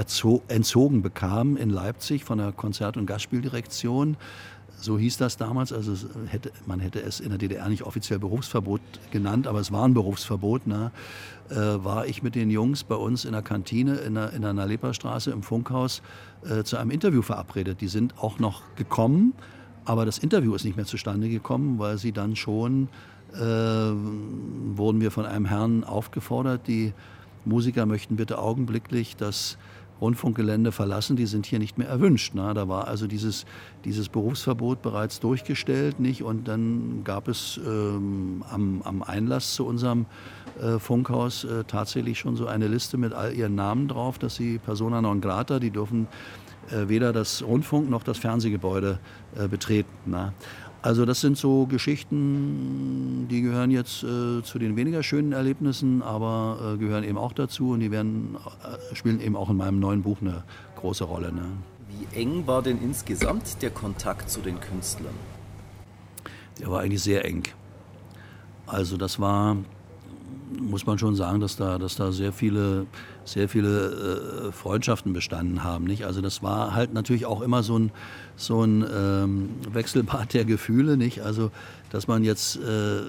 [0.48, 4.16] entzogen bekam in Leipzig von der Konzert- und Gastspieldirektion,
[4.82, 5.72] so hieß das damals.
[5.72, 5.94] Also
[6.26, 9.94] hätte, man hätte es in der DDR nicht offiziell Berufsverbot genannt, aber es war ein
[9.94, 10.66] Berufsverbot.
[10.66, 10.90] Ne?
[11.50, 14.52] Äh, war ich mit den Jungs bei uns in der Kantine in der, in der
[14.52, 16.02] Nalepa-Straße im Funkhaus
[16.44, 17.80] äh, zu einem Interview verabredet.
[17.80, 19.34] Die sind auch noch gekommen,
[19.84, 22.88] aber das Interview ist nicht mehr zustande gekommen, weil sie dann schon,
[23.34, 26.92] äh, wurden wir von einem Herrn aufgefordert, die
[27.44, 29.58] Musiker möchten bitte augenblicklich das
[30.02, 32.34] Rundfunkgelände verlassen, die sind hier nicht mehr erwünscht.
[32.34, 32.52] Ne?
[32.54, 33.46] Da war also dieses,
[33.84, 36.22] dieses Berufsverbot bereits durchgestellt, nicht?
[36.22, 40.06] Und dann gab es ähm, am, am, Einlass zu unserem
[40.60, 44.58] äh, Funkhaus äh, tatsächlich schon so eine Liste mit all ihren Namen drauf, dass sie
[44.58, 46.08] Persona non grata, die dürfen
[46.70, 48.98] äh, weder das Rundfunk noch das Fernsehgebäude
[49.36, 50.10] äh, betreten.
[50.10, 50.32] Ne?
[50.82, 56.74] Also das sind so Geschichten, die gehören jetzt äh, zu den weniger schönen Erlebnissen, aber
[56.74, 60.02] äh, gehören eben auch dazu und die werden, äh, spielen eben auch in meinem neuen
[60.02, 60.42] Buch eine
[60.74, 61.32] große Rolle.
[61.32, 61.44] Ne?
[61.88, 65.14] Wie eng war denn insgesamt der Kontakt zu den Künstlern?
[66.58, 67.44] Der war eigentlich sehr eng.
[68.66, 69.56] Also das war
[70.60, 72.86] muss man schon sagen, dass da, dass da sehr viele,
[73.24, 75.84] sehr viele äh, Freundschaften bestanden haben.
[75.84, 76.04] Nicht?
[76.04, 77.90] Also das war halt natürlich auch immer so ein,
[78.36, 80.96] so ein ähm, Wechselbad der Gefühle.
[80.96, 81.22] Nicht?
[81.22, 81.50] Also
[81.90, 83.02] dass man jetzt äh,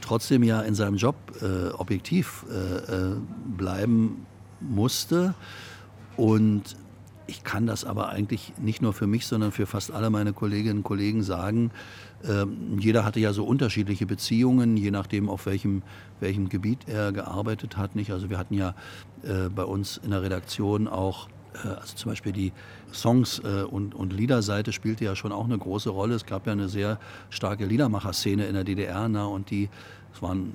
[0.00, 3.16] trotzdem ja in seinem Job äh, objektiv äh, äh,
[3.56, 4.26] bleiben
[4.60, 5.34] musste
[6.16, 6.76] und
[7.26, 10.78] ich kann das aber eigentlich nicht nur für mich, sondern für fast alle meine Kolleginnen
[10.78, 11.70] und Kollegen sagen.
[12.28, 15.82] Ähm, jeder hatte ja so unterschiedliche Beziehungen, je nachdem, auf welchem,
[16.20, 17.96] welchem Gebiet er gearbeitet hat.
[17.96, 18.10] Nicht?
[18.12, 18.74] Also wir hatten ja
[19.22, 21.28] äh, bei uns in der Redaktion auch,
[21.64, 22.52] äh, also zum Beispiel die
[22.92, 26.14] Songs- äh, und, und Liederseite spielte ja schon auch eine große Rolle.
[26.14, 26.98] Es gab ja eine sehr
[27.30, 29.68] starke Liedermacher-Szene in der DDR na, und die,
[30.14, 30.54] es waren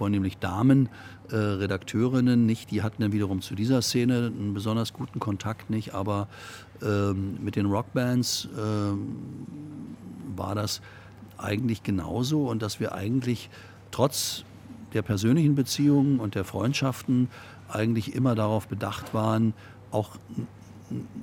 [0.00, 0.88] vornehmlich Damen,
[1.30, 5.94] äh, Redakteurinnen nicht, die hatten dann wiederum zu dieser Szene einen besonders guten Kontakt nicht,
[5.94, 6.28] aber
[6.82, 9.16] ähm, mit den Rockbands ähm,
[10.36, 10.80] war das
[11.38, 13.50] eigentlich genauso und dass wir eigentlich
[13.90, 14.44] trotz
[14.92, 17.28] der persönlichen Beziehungen und der Freundschaften
[17.68, 19.54] eigentlich immer darauf bedacht waren,
[19.90, 20.16] auch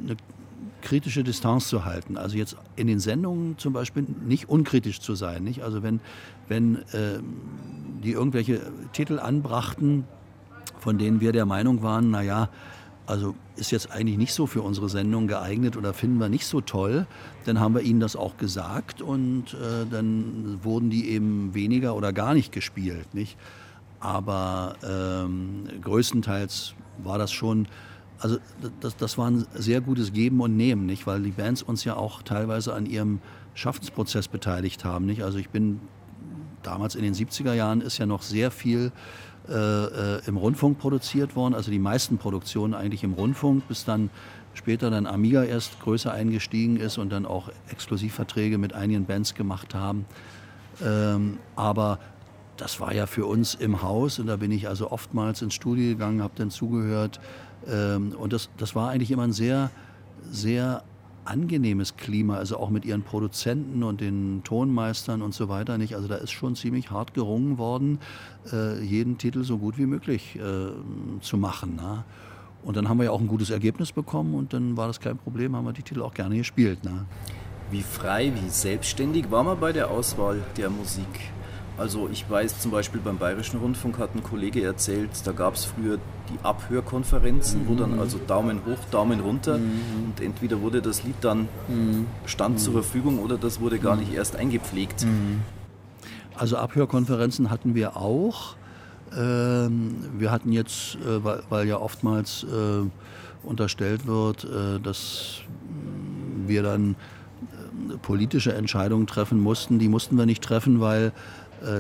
[0.04, 0.16] eine
[0.82, 2.18] kritische Distanz zu halten.
[2.18, 5.44] Also jetzt in den Sendungen zum Beispiel nicht unkritisch zu sein.
[5.44, 5.64] Nicht?
[5.64, 6.00] Also wenn,
[6.48, 7.20] wenn äh,
[8.04, 8.62] die irgendwelche
[8.94, 10.06] Titel anbrachten,
[10.80, 12.50] von denen wir der Meinung waren, naja,
[13.08, 16.62] also ist jetzt eigentlich nicht so für unsere Sendung geeignet oder finden wir nicht so
[16.62, 17.08] toll,
[17.46, 22.14] dann haben wir ihnen das auch gesagt und äh, dann wurden die eben weniger oder
[22.14, 23.14] gar nicht gespielt.
[23.14, 23.38] Nicht?
[24.00, 27.68] Aber ähm, größtenteils war das schon
[28.20, 28.38] also
[28.80, 31.06] das, das war ein sehr gutes Geben und Nehmen, nicht?
[31.06, 33.20] weil die Bands uns ja auch teilweise an ihrem
[33.54, 35.06] Schaffensprozess beteiligt haben.
[35.06, 35.24] Nicht?
[35.24, 35.80] Also ich bin
[36.64, 38.92] damals in den 70er Jahren ist ja noch sehr viel
[39.50, 44.10] äh, äh, im Rundfunk produziert worden, also die meisten Produktionen eigentlich im Rundfunk, bis dann
[44.54, 49.76] später dann Amiga erst größer eingestiegen ist und dann auch Exklusivverträge mit einigen Bands gemacht
[49.76, 50.06] haben.
[50.84, 52.00] Ähm, aber
[52.58, 55.94] das war ja für uns im Haus und da bin ich also oftmals ins Studio
[55.94, 57.20] gegangen, habe dann zugehört,
[57.68, 59.70] ähm, und das, das war eigentlich immer ein sehr,
[60.30, 60.84] sehr
[61.28, 65.96] angenehmes Klima, also auch mit ihren Produzenten und den Tonmeistern und so weiter nicht.
[65.96, 68.00] Also da ist schon ziemlich hart gerungen worden,
[68.52, 71.74] äh, jeden Titel so gut wie möglich äh, zu machen.
[71.78, 72.06] Na?
[72.64, 75.18] Und dann haben wir ja auch ein gutes Ergebnis bekommen und dann war das kein
[75.18, 76.80] Problem, haben wir die Titel auch gerne gespielt.
[76.84, 77.06] Na?
[77.72, 81.08] Wie frei, wie selbstständig war man bei der Auswahl der Musik?
[81.78, 85.66] Also ich weiß zum Beispiel beim Bayerischen Rundfunk hat ein Kollege erzählt, da gab es
[85.66, 87.68] früher die Abhörkonferenzen, mhm.
[87.68, 88.00] wo dann mhm.
[88.00, 90.06] also Daumen hoch, Daumen runter mhm.
[90.08, 92.08] und entweder wurde das Lied dann mhm.
[92.26, 92.78] stand zur mhm.
[92.78, 95.06] Verfügung oder das wurde gar nicht erst eingepflegt.
[95.06, 95.42] Mhm.
[96.36, 98.56] Also Abhörkonferenzen hatten wir auch.
[99.16, 105.42] Ähm, wir hatten jetzt, äh, weil, ja oftmals äh, unterstellt wird, äh, dass
[106.46, 106.96] wir dann
[108.02, 109.80] politische Entscheidungen treffen mussten.
[109.80, 111.12] Die mussten wir nicht treffen, weil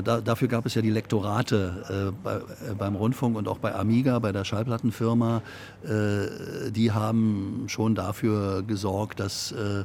[0.03, 3.75] da, dafür gab es ja die Lektorate äh, bei, äh, beim Rundfunk und auch bei
[3.75, 5.41] Amiga, bei der Schallplattenfirma.
[5.83, 9.83] Äh, die haben schon dafür gesorgt, dass äh,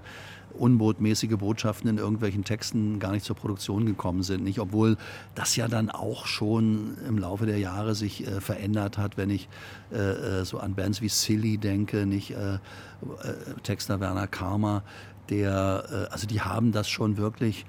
[0.59, 4.45] unbotmäßige Botschaften in irgendwelchen Texten gar nicht zur Produktion gekommen sind.
[4.45, 4.61] Nicht?
[4.61, 4.97] Obwohl
[5.35, 9.49] das ja dann auch schon im Laufe der Jahre sich äh, verändert hat, wenn ich
[10.45, 12.35] so an Bands wie Silly denke, nicht
[13.63, 14.83] Texter Werner Karma,
[15.29, 17.67] der, also die haben das schon wirklich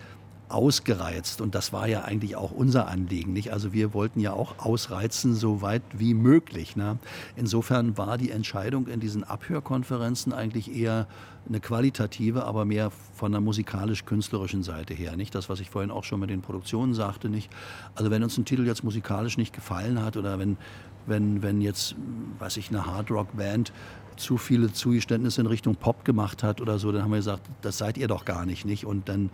[0.50, 1.42] ausgereizt.
[1.42, 3.34] Und das war ja eigentlich auch unser Anliegen.
[3.34, 3.52] Nicht?
[3.52, 6.76] Also wir wollten ja auch ausreizen, so weit wie möglich.
[6.76, 6.98] Ne?
[7.36, 11.08] Insofern war die Entscheidung in diesen Abhörkonferenzen eigentlich eher
[11.48, 15.16] eine qualitative, aber mehr von der musikalisch-künstlerischen Seite her.
[15.18, 17.30] Nicht das, was ich vorhin auch schon mit den Produktionen sagte.
[17.30, 17.50] Nicht?
[17.96, 20.58] Also wenn uns ein Titel jetzt musikalisch nicht gefallen hat oder wenn,
[21.06, 21.96] wenn, wenn jetzt,
[22.40, 23.74] weiß ich, eine Hardrock-Band
[24.16, 27.78] zu viele Zugeständnisse in Richtung Pop gemacht hat oder so, dann haben wir gesagt, das
[27.78, 28.86] seid ihr doch gar nicht, nicht?
[28.86, 29.30] Und dann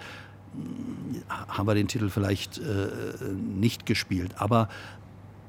[1.48, 2.88] haben wir den Titel vielleicht äh,
[3.34, 4.34] nicht gespielt.
[4.38, 4.70] Aber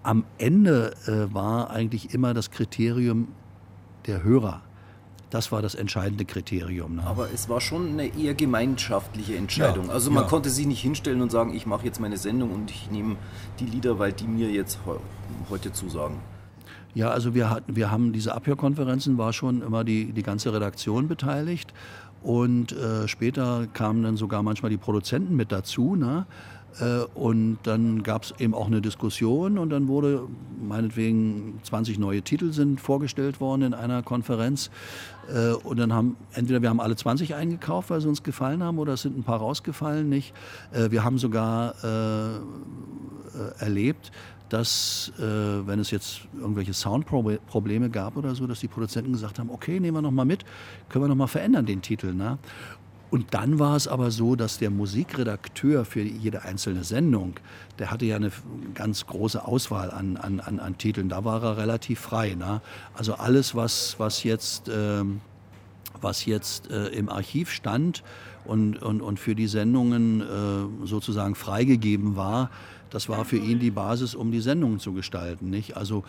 [0.02, 3.28] am Ende äh, war eigentlich immer das Kriterium
[4.06, 4.62] der Hörer.
[5.30, 6.96] Das war das entscheidende Kriterium.
[6.96, 7.04] Ne?
[7.04, 9.86] Aber es war schon eine eher gemeinschaftliche Entscheidung.
[9.86, 10.28] Ja, also man ja.
[10.28, 13.16] konnte sich nicht hinstellen und sagen, ich mache jetzt meine Sendung und ich nehme
[13.60, 14.80] die Lieder, weil die mir jetzt
[15.48, 16.16] heute zusagen.
[16.94, 21.06] Ja, also wir hatten, wir haben diese Abhörkonferenzen, war schon immer die, die ganze Redaktion
[21.06, 21.72] beteiligt.
[22.22, 25.96] Und äh, später kamen dann sogar manchmal die Produzenten mit dazu.
[25.96, 26.26] Ne?
[26.78, 30.28] Äh, und dann gab es eben auch eine Diskussion und dann wurde
[30.60, 34.70] meinetwegen 20 neue Titel sind vorgestellt worden in einer Konferenz.
[35.32, 38.78] Äh, und dann haben entweder wir haben alle 20 eingekauft, weil sie uns gefallen haben,
[38.78, 40.34] oder es sind ein paar rausgefallen nicht.
[40.72, 42.40] Äh, wir haben sogar äh,
[43.58, 44.12] erlebt,
[44.52, 49.50] dass, äh, wenn es jetzt irgendwelche Soundprobleme gab oder so, dass die Produzenten gesagt haben,
[49.50, 50.44] okay, nehmen wir noch mal mit,
[50.88, 52.12] können wir noch mal verändern den Titel.
[52.12, 52.38] Ne?
[53.10, 57.34] Und dann war es aber so, dass der Musikredakteur für jede einzelne Sendung,
[57.78, 58.30] der hatte ja eine
[58.74, 61.08] ganz große Auswahl an, an, an, an Titeln.
[61.08, 62.34] Da war er relativ frei.
[62.34, 62.60] Ne?
[62.94, 65.02] Also alles, was, was jetzt, äh,
[66.00, 68.04] was jetzt äh, im Archiv stand
[68.44, 72.50] und, und, und für die Sendungen äh, sozusagen freigegeben war,
[72.90, 75.50] das war für ihn die Basis, um die Sendungen zu gestalten.
[75.50, 75.76] Nicht?
[75.76, 76.04] Also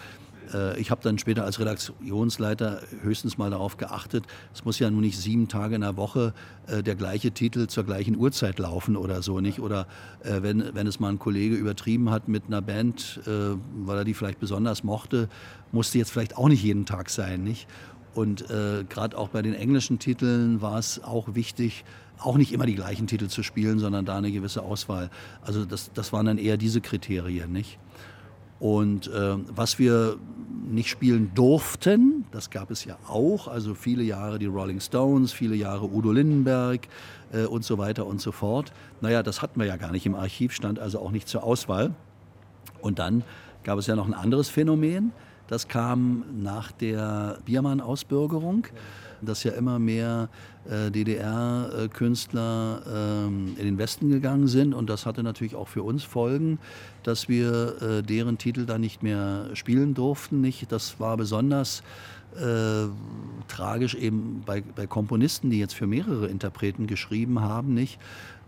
[0.54, 5.02] äh, ich habe dann später als Redaktionsleiter höchstens mal darauf geachtet, es muss ja nun
[5.02, 6.34] nicht sieben Tage in der Woche
[6.68, 9.60] äh, der gleiche Titel zur gleichen Uhrzeit laufen oder so nicht.
[9.60, 9.88] Oder
[10.24, 14.04] äh, wenn, wenn es mal ein Kollege übertrieben hat mit einer Band, äh, weil er
[14.04, 15.30] die vielleicht besonders mochte,
[15.72, 17.44] musste jetzt vielleicht auch nicht jeden Tag sein.
[17.44, 17.68] Nicht?
[18.14, 21.86] Und äh, gerade auch bei den englischen Titeln war es auch wichtig,
[22.22, 25.10] auch nicht immer die gleichen Titel zu spielen, sondern da eine gewisse Auswahl.
[25.42, 27.80] Also das, das waren dann eher diese Kriterien, nicht?
[28.60, 30.18] Und äh, was wir
[30.70, 35.56] nicht spielen durften, das gab es ja auch, also viele Jahre die Rolling Stones, viele
[35.56, 36.88] Jahre Udo Lindenberg
[37.34, 38.72] äh, und so weiter und so fort.
[39.02, 41.96] Naja, das hatten wir ja gar nicht im Archiv, stand also auch nicht zur Auswahl.
[42.82, 43.24] Und dann
[43.64, 45.12] gab es ja noch ein anderes Phänomen,
[45.48, 48.68] das kam nach der Biermann-Ausbürgerung
[49.22, 50.30] dass ja immer mehr
[50.70, 54.74] DDR-Künstler ähm, in den Westen gegangen sind.
[54.74, 56.60] Und das hatte natürlich auch für uns Folgen,
[57.04, 60.52] dass wir äh, deren Titel dann nicht mehr spielen durften.
[60.70, 61.84] Das war besonders
[62.36, 62.88] äh,
[63.48, 68.00] tragisch eben bei, Komponisten, die jetzt für mehrere Interpreten geschrieben haben, nicht?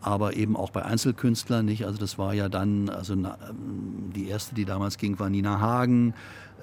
[0.04, 1.86] aber eben auch bei Einzelkünstlern nicht.
[1.86, 3.38] Also das war ja dann, also na,
[4.15, 6.13] die erste, die damals ging, war Nina Hagen.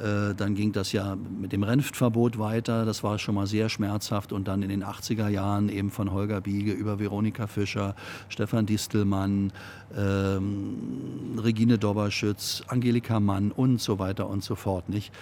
[0.00, 2.84] Äh, dann ging das ja mit dem Renftverbot weiter.
[2.84, 4.32] Das war schon mal sehr schmerzhaft.
[4.32, 7.94] Und dann in den 80er Jahren eben von Holger Biege über Veronika Fischer,
[8.28, 9.52] Stefan Distelmann,
[9.96, 14.88] ähm, Regine Doberschütz, Angelika Mann und so weiter und so fort.
[14.88, 15.12] Nicht?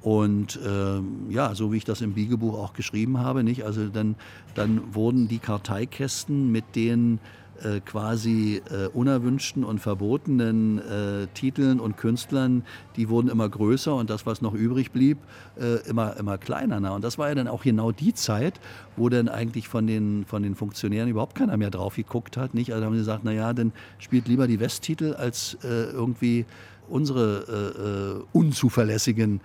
[0.00, 3.64] Und ähm, ja, so wie ich das im Biegebuch auch geschrieben habe, nicht?
[3.64, 4.14] Also dann,
[4.54, 7.18] dann wurden die Karteikästen mit den
[7.62, 12.64] äh, quasi äh, unerwünschten und verbotenen äh, Titeln und Künstlern,
[12.96, 15.18] die wurden immer größer und das, was noch übrig blieb,
[15.58, 16.78] äh, immer, immer kleiner.
[16.80, 16.94] Na?
[16.94, 18.60] Und das war ja dann auch genau die Zeit,
[18.96, 22.54] wo dann eigentlich von den, von den Funktionären überhaupt keiner mehr drauf geguckt hat.
[22.54, 22.72] Nicht?
[22.72, 26.46] Also haben sie gesagt, naja, dann spielt lieber die Westtitel als äh, irgendwie
[26.88, 29.42] unsere unzuverlässigen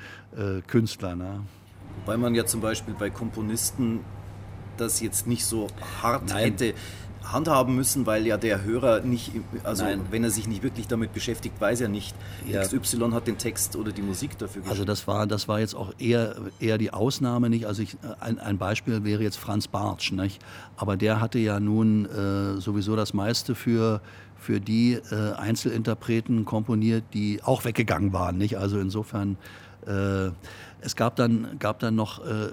[0.67, 1.17] Künstler.
[1.17, 1.41] Na?
[2.05, 3.99] Weil man ja zum Beispiel bei Komponisten
[4.77, 5.67] das jetzt nicht so
[6.01, 6.43] hart Nein.
[6.45, 6.73] hätte
[7.23, 9.31] handhaben müssen, weil ja der Hörer nicht,
[9.63, 10.01] also Nein.
[10.11, 12.15] wenn er sich nicht wirklich damit beschäftigt, weiß er nicht,
[12.47, 12.61] ja.
[12.61, 14.69] XY hat den Text oder die Musik dafür geschrieben.
[14.69, 17.65] Also das war, das war jetzt auch eher, eher die Ausnahme, nicht?
[17.65, 20.41] Also ich, ein, ein Beispiel wäre jetzt Franz Bartsch, nicht?
[20.75, 24.01] Aber der hatte ja nun äh, sowieso das meiste für
[24.43, 28.57] für die äh, Einzelinterpreten komponiert, die auch weggegangen waren, nicht?
[28.57, 29.37] Also insofern
[29.87, 30.31] äh,
[30.83, 32.49] es gab dann, gab dann noch äh,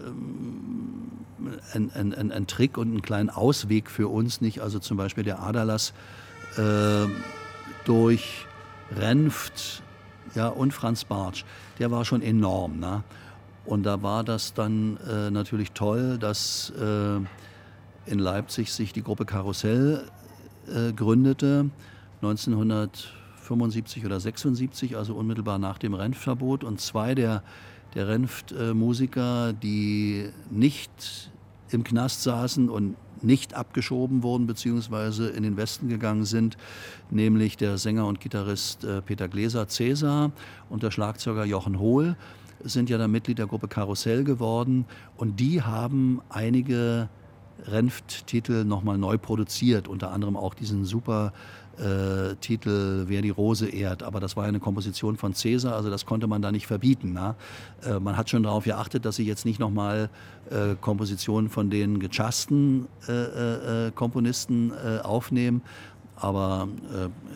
[1.74, 4.60] einen ein, ein Trick und einen kleinen Ausweg für uns nicht.
[4.60, 5.92] Also zum Beispiel der Aderlass
[6.56, 7.06] äh,
[7.84, 8.46] durch
[8.96, 9.82] Renft
[10.34, 11.44] ja, und Franz Bartsch,
[11.78, 12.78] der war schon enorm.
[12.78, 13.02] Ne?
[13.64, 17.16] Und da war das dann äh, natürlich toll, dass äh,
[18.06, 20.08] in Leipzig sich die Gruppe Karussell
[20.66, 21.70] äh, gründete,
[22.22, 26.64] 1975 oder 76, also unmittelbar nach dem Renftverbot.
[26.64, 27.42] Und zwei der
[27.94, 31.30] der Renft-Musiker, die nicht
[31.70, 35.28] im Knast saßen und nicht abgeschoben wurden bzw.
[35.28, 36.56] in den Westen gegangen sind,
[37.10, 40.32] nämlich der Sänger und Gitarrist äh, Peter Gläser Cäsar
[40.68, 42.16] und der Schlagzeuger Jochen Hohl
[42.62, 44.84] sind ja dann Mitglied der Gruppe Karussell geworden
[45.16, 47.08] und die haben einige
[47.66, 51.32] Renft-Titel nochmal neu produziert, unter anderem auch diesen super
[51.80, 54.02] äh, Titel Wer die Rose ehrt.
[54.02, 57.16] Aber das war ja eine Komposition von Cäsar, also das konnte man da nicht verbieten.
[57.16, 60.10] Äh, man hat schon darauf geachtet, dass sie jetzt nicht nochmal
[60.50, 64.72] äh, Kompositionen von den gechassten äh, äh, äh, Komponisten
[65.02, 65.62] aufnehmen.
[66.16, 66.68] Aber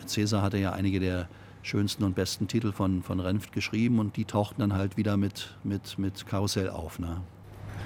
[0.05, 1.27] Cäsar hatte ja einige der
[1.63, 5.55] schönsten und besten Titel von, von Renft geschrieben und die tauchten dann halt wieder mit,
[5.63, 6.99] mit, mit Karussell auf.
[6.99, 7.21] Ne?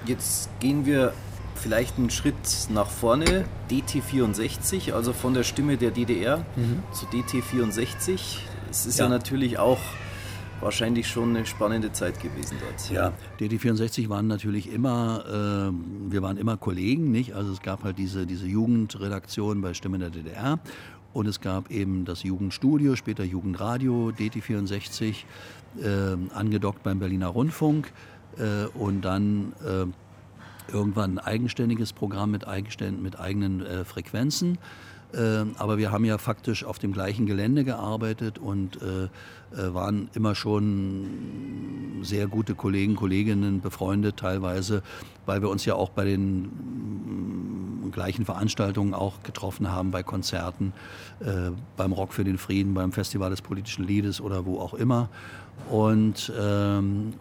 [0.04, 1.12] Jetzt gehen wir
[1.60, 2.34] vielleicht einen Schritt
[2.70, 3.44] nach vorne.
[3.70, 6.82] DT64, also von der Stimme der DDR mhm.
[6.92, 8.38] zu DT64.
[8.70, 9.04] Es ist ja.
[9.04, 9.78] ja natürlich auch
[10.60, 12.90] wahrscheinlich schon eine spannende Zeit gewesen dort.
[12.90, 17.34] Ja, DT64 waren natürlich immer, äh, wir waren immer Kollegen, nicht?
[17.34, 20.58] Also es gab halt diese, diese Jugendredaktion bei Stimme der DDR
[21.12, 25.24] und es gab eben das Jugendstudio, später Jugendradio, DT64,
[25.82, 27.92] äh, angedockt beim Berliner Rundfunk
[28.38, 29.86] äh, und dann äh,
[30.72, 32.46] irgendwann ein eigenständiges Programm mit,
[33.00, 34.58] mit eigenen äh, Frequenzen.
[35.12, 40.08] Äh, aber wir haben ja faktisch auf dem gleichen Gelände gearbeitet und äh, äh waren
[40.14, 44.82] immer schon sehr gute Kollegen, Kolleginnen befreundet teilweise,
[45.26, 50.72] weil wir uns ja auch bei den mm, gleichen Veranstaltungen auch getroffen haben, bei Konzerten,
[51.20, 55.08] äh, beim Rock für den Frieden, beim Festival des politischen Liedes oder wo auch immer.
[55.68, 57.14] Und ähm,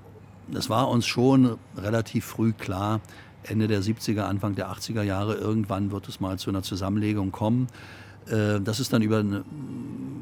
[0.69, 3.01] war uns schon relativ früh klar,
[3.43, 5.35] Ende der 70er, Anfang der 80er Jahre.
[5.35, 7.67] Irgendwann wird es mal zu einer Zusammenlegung kommen.
[8.29, 9.23] Äh, das ist dann über,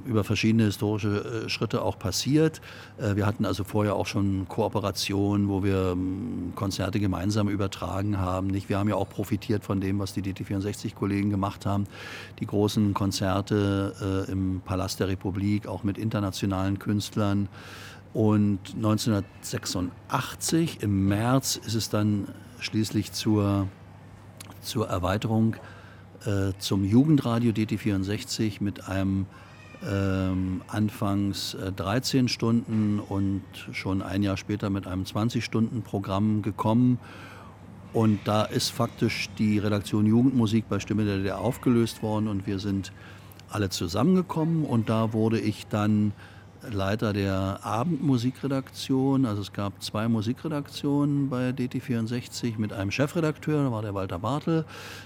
[0.05, 2.61] über verschiedene historische äh, Schritte auch passiert.
[2.97, 8.53] Äh, wir hatten also vorher auch schon Kooperationen, wo wir ähm, Konzerte gemeinsam übertragen haben.
[8.53, 11.85] Wir haben ja auch profitiert von dem, was die DT64-Kollegen gemacht haben.
[12.39, 17.49] Die großen Konzerte im Palast der Republik, auch mit internationalen Künstlern.
[18.13, 22.27] Und 1986 im März ist es dann
[22.59, 23.67] schließlich zur,
[24.61, 25.55] zur Erweiterung
[26.25, 29.27] äh, zum Jugendradio DT64 mit einem
[29.85, 36.99] ähm, anfangs äh, 13 Stunden und schon ein Jahr später mit einem 20-Stunden-Programm gekommen.
[37.93, 42.59] Und da ist faktisch die Redaktion Jugendmusik bei Stimme der DDR aufgelöst worden und wir
[42.59, 42.91] sind
[43.49, 46.11] alle zusammengekommen und da wurde ich dann
[46.71, 49.25] Leiter der Abendmusikredaktion.
[49.25, 54.65] Also es gab zwei Musikredaktionen bei DT64 mit einem Chefredakteur, da war der Walter Bartel.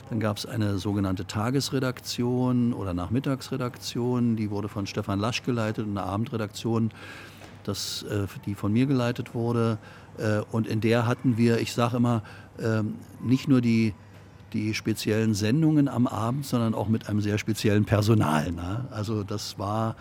[0.10, 5.98] Dann gab es eine sogenannte Tagesredaktion oder Nachmittagsredaktion, die wurde von Stefan Lasch geleitet und
[5.98, 6.92] eine Abendredaktion,
[7.64, 9.78] das, äh, die von mir geleitet wurde.
[10.18, 12.24] Äh, und in der hatten wir, ich sage immer,
[12.60, 13.94] ähm, nicht nur die
[14.54, 18.52] die speziellen Sendungen am Abend, sondern auch mit einem sehr speziellen Personal.
[18.52, 18.86] Ne?
[18.92, 19.96] Also das war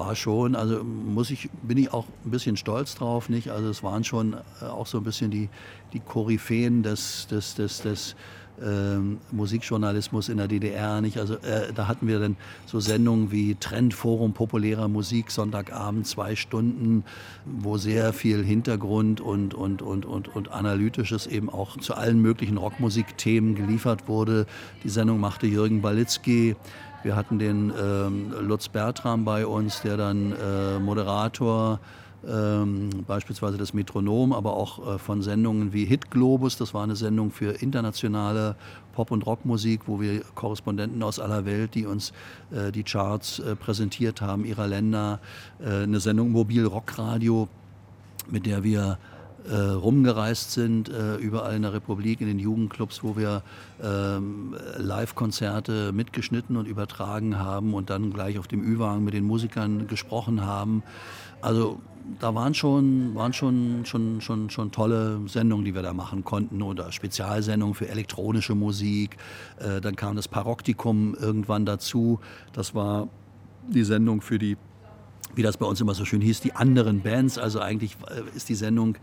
[0.00, 3.50] war schon, also muss ich, bin ich auch ein bisschen stolz drauf, nicht?
[3.50, 5.50] Also es waren schon äh, auch so ein bisschen die,
[5.92, 8.16] die Koryphäen des, des, des, des
[8.64, 11.18] ähm, Musikjournalismus in der DDR, nicht?
[11.18, 17.04] Also äh, da hatten wir dann so Sendungen wie Trendforum populärer Musik, Sonntagabend, zwei Stunden,
[17.44, 22.56] wo sehr viel Hintergrund und, und, und, und, und Analytisches eben auch zu allen möglichen
[22.56, 24.46] Rockmusikthemen geliefert wurde.
[24.82, 26.56] Die Sendung machte Jürgen Balitzky
[27.02, 31.80] Wir hatten den ähm, Lutz Bertram bei uns, der dann äh, Moderator
[32.28, 36.58] ähm, beispielsweise das Metronom, aber auch äh, von Sendungen wie Hit Globus.
[36.58, 38.56] Das war eine Sendung für internationale
[38.92, 42.12] Pop- und Rockmusik, wo wir Korrespondenten aus aller Welt, die uns
[42.50, 45.20] äh, die Charts äh, präsentiert haben, ihrer Länder.
[45.58, 47.48] Äh, eine Sendung Mobil Rockradio,
[48.28, 48.98] mit der wir
[49.48, 53.42] äh, rumgereist sind, äh, überall in der Republik, in den Jugendclubs, wo wir
[53.82, 59.86] ähm, Live-Konzerte mitgeschnitten und übertragen haben und dann gleich auf dem Ü-Wagen mit den Musikern
[59.86, 60.82] gesprochen haben.
[61.40, 61.80] Also
[62.18, 66.62] da waren schon, waren schon, schon, schon, schon tolle Sendungen, die wir da machen konnten
[66.62, 69.16] oder Spezialsendungen für elektronische Musik.
[69.58, 72.20] Äh, dann kam das Paroktikum irgendwann dazu.
[72.52, 73.08] Das war
[73.68, 74.56] die Sendung für die
[75.34, 77.38] wie das bei uns immer so schön hieß, die anderen Bands.
[77.38, 78.96] Also eigentlich äh, ist die Sendung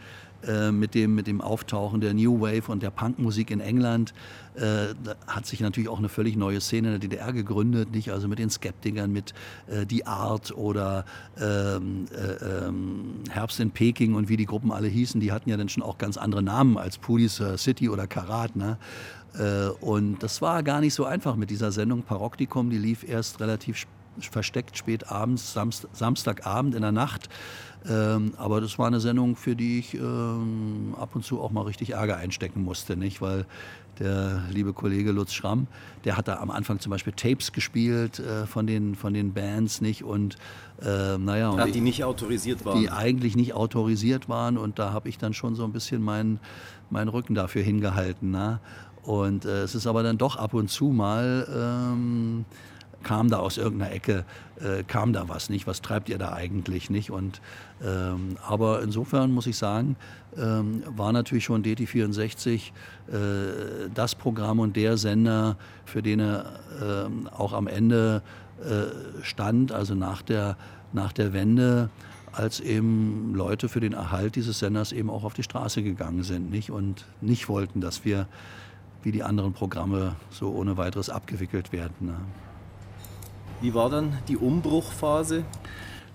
[0.46, 4.14] äh, mit, dem, mit dem Auftauchen der New Wave und der Punkmusik in England
[4.56, 4.94] äh,
[5.28, 8.12] hat sich natürlich auch eine völlig neue Szene in der DDR gegründet, nicht?
[8.12, 9.34] Also mit den Skeptikern, mit
[9.68, 11.06] äh, Die Art oder
[11.40, 15.58] ähm, äh, ähm, Herbst in Peking und wie die Gruppen alle hießen, die hatten ja
[15.58, 18.56] dann schon auch ganz andere Namen als Police City oder Karat.
[18.56, 18.78] Ne?
[19.38, 23.40] Äh, und das war gar nicht so einfach mit dieser Sendung Paroktikum, die lief erst
[23.40, 23.78] relativ
[24.20, 27.30] versteckt spät abends, Samst Samstagabend in der Nacht.
[27.90, 31.62] Ähm, aber das war eine Sendung, für die ich ähm, ab und zu auch mal
[31.62, 33.22] richtig Ärger einstecken musste, nicht?
[33.22, 33.46] Weil
[34.00, 35.68] der liebe Kollege Lutz Schramm,
[36.06, 39.82] der hat da am Anfang zum Beispiel Tapes gespielt äh, von, den, von den Bands,
[39.82, 40.04] nicht?
[40.04, 40.36] Und
[40.82, 41.50] äh, naja.
[41.50, 42.80] Und die, die nicht autorisiert waren.
[42.80, 46.40] Die eigentlich nicht autorisiert waren und da habe ich dann schon so ein bisschen meinen
[46.90, 48.32] mein Rücken dafür hingehalten.
[48.32, 48.60] Na?
[49.04, 51.48] Und äh, es ist aber dann doch ab und zu mal.
[51.54, 52.46] Ähm,
[53.08, 54.26] kam da aus irgendeiner Ecke,
[54.60, 57.10] äh, kam da was nicht, was treibt ihr da eigentlich nicht?
[57.10, 57.40] Und,
[57.82, 59.96] ähm, aber insofern muss ich sagen,
[60.38, 65.56] ähm, war natürlich schon DT64 äh, das Programm und der Sender,
[65.86, 68.24] für den er äh, auch am Ende
[68.60, 70.58] äh, stand, also nach der,
[70.92, 71.90] nach der Wende
[72.34, 76.52] als eben Leute für den Erhalt dieses Senders eben auch auf die Straße gegangen sind
[76.52, 76.72] nicht?
[76.72, 78.28] und nicht wollten, dass wir
[79.02, 82.08] wie die anderen Programme so ohne weiteres abgewickelt werden.
[82.08, 82.16] Ne?
[83.60, 85.44] Wie war dann die Umbruchphase?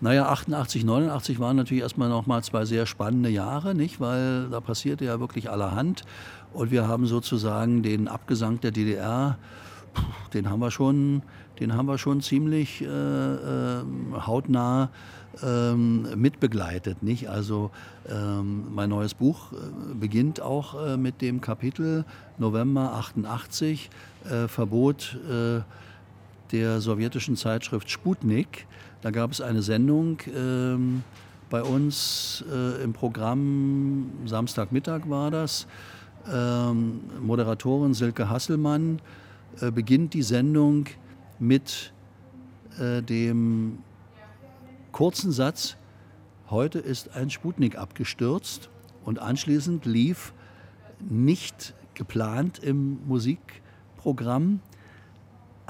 [0.01, 4.01] Naja, 88, 89 waren natürlich erstmal nochmal zwei sehr spannende Jahre, nicht?
[4.01, 6.03] Weil da passierte ja wirklich allerhand.
[6.53, 9.38] Und wir haben sozusagen den Abgesang der DDR,
[10.34, 11.22] den haben wir schon,
[11.59, 13.82] den haben wir schon ziemlich äh, äh,
[14.24, 14.90] hautnah
[15.43, 17.03] ähm, mitbegleitet.
[17.03, 17.28] Nicht?
[17.28, 17.70] Also
[18.09, 22.05] ähm, mein neues Buch äh, beginnt auch äh, mit dem Kapitel
[22.38, 23.90] November 88,
[24.24, 25.61] äh, Verbot äh,
[26.53, 28.66] der sowjetischen Zeitschrift Sputnik.
[29.00, 31.03] Da gab es eine Sendung ähm,
[31.50, 35.66] bei uns äh, im Programm, Samstagmittag war das.
[36.32, 39.00] Ähm, Moderatorin Silke Hasselmann
[39.61, 40.86] äh, beginnt die Sendung
[41.38, 41.92] mit
[42.78, 43.78] äh, dem
[44.92, 45.76] kurzen Satz,
[46.48, 48.70] heute ist ein Sputnik abgestürzt
[49.05, 50.32] und anschließend lief
[51.00, 54.61] nicht geplant im Musikprogramm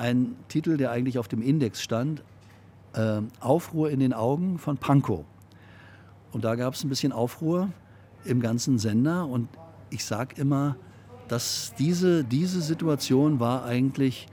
[0.03, 2.25] ein Titel, der eigentlich auf dem Index stand,
[2.95, 5.25] äh, Aufruhr in den Augen von Pankow.
[6.33, 7.69] Und da gab es ein bisschen Aufruhr
[8.25, 9.49] im ganzen Sender und
[9.91, 10.77] ich sage immer,
[11.29, 14.27] dass diese, diese Situation war eigentlich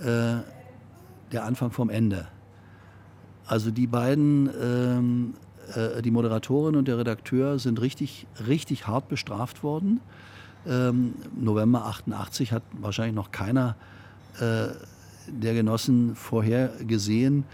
[0.00, 0.42] äh,
[1.32, 2.28] der Anfang vom Ende.
[3.46, 5.34] Also die beiden, ähm,
[5.74, 10.00] äh, die Moderatorin und der Redakteur sind richtig, richtig hart bestraft worden.
[10.66, 13.74] Ähm, November 88 hat wahrscheinlich noch keiner
[14.38, 14.68] äh,
[15.28, 17.44] der Genossen vorhergesehen,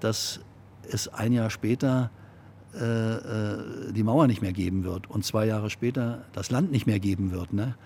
[0.00, 0.40] dass
[0.90, 2.10] es ein Jahr später
[2.74, 6.86] äh, äh, die Mauer nicht mehr geben wird und zwei Jahre später das Land nicht
[6.86, 7.52] mehr geben wird.
[7.52, 7.76] Ne?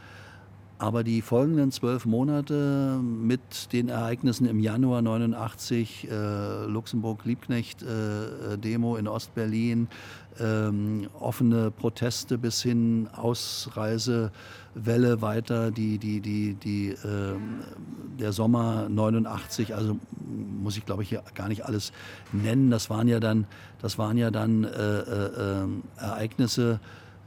[0.78, 9.08] Aber die folgenden zwölf Monate mit den Ereignissen im Januar 89, äh, Luxemburg-Liebknecht-Demo äh, in
[9.08, 9.88] Ostberlin,
[10.40, 14.30] ähm, offene Proteste bis hin Ausreisewelle
[15.20, 17.36] weiter, die, die, die, die, äh,
[18.18, 19.98] der Sommer 89, also
[20.62, 21.92] muss ich glaube ich hier gar nicht alles
[22.32, 23.46] nennen, das waren ja dann,
[23.80, 26.80] das waren ja dann äh, äh, ähm, Ereignisse,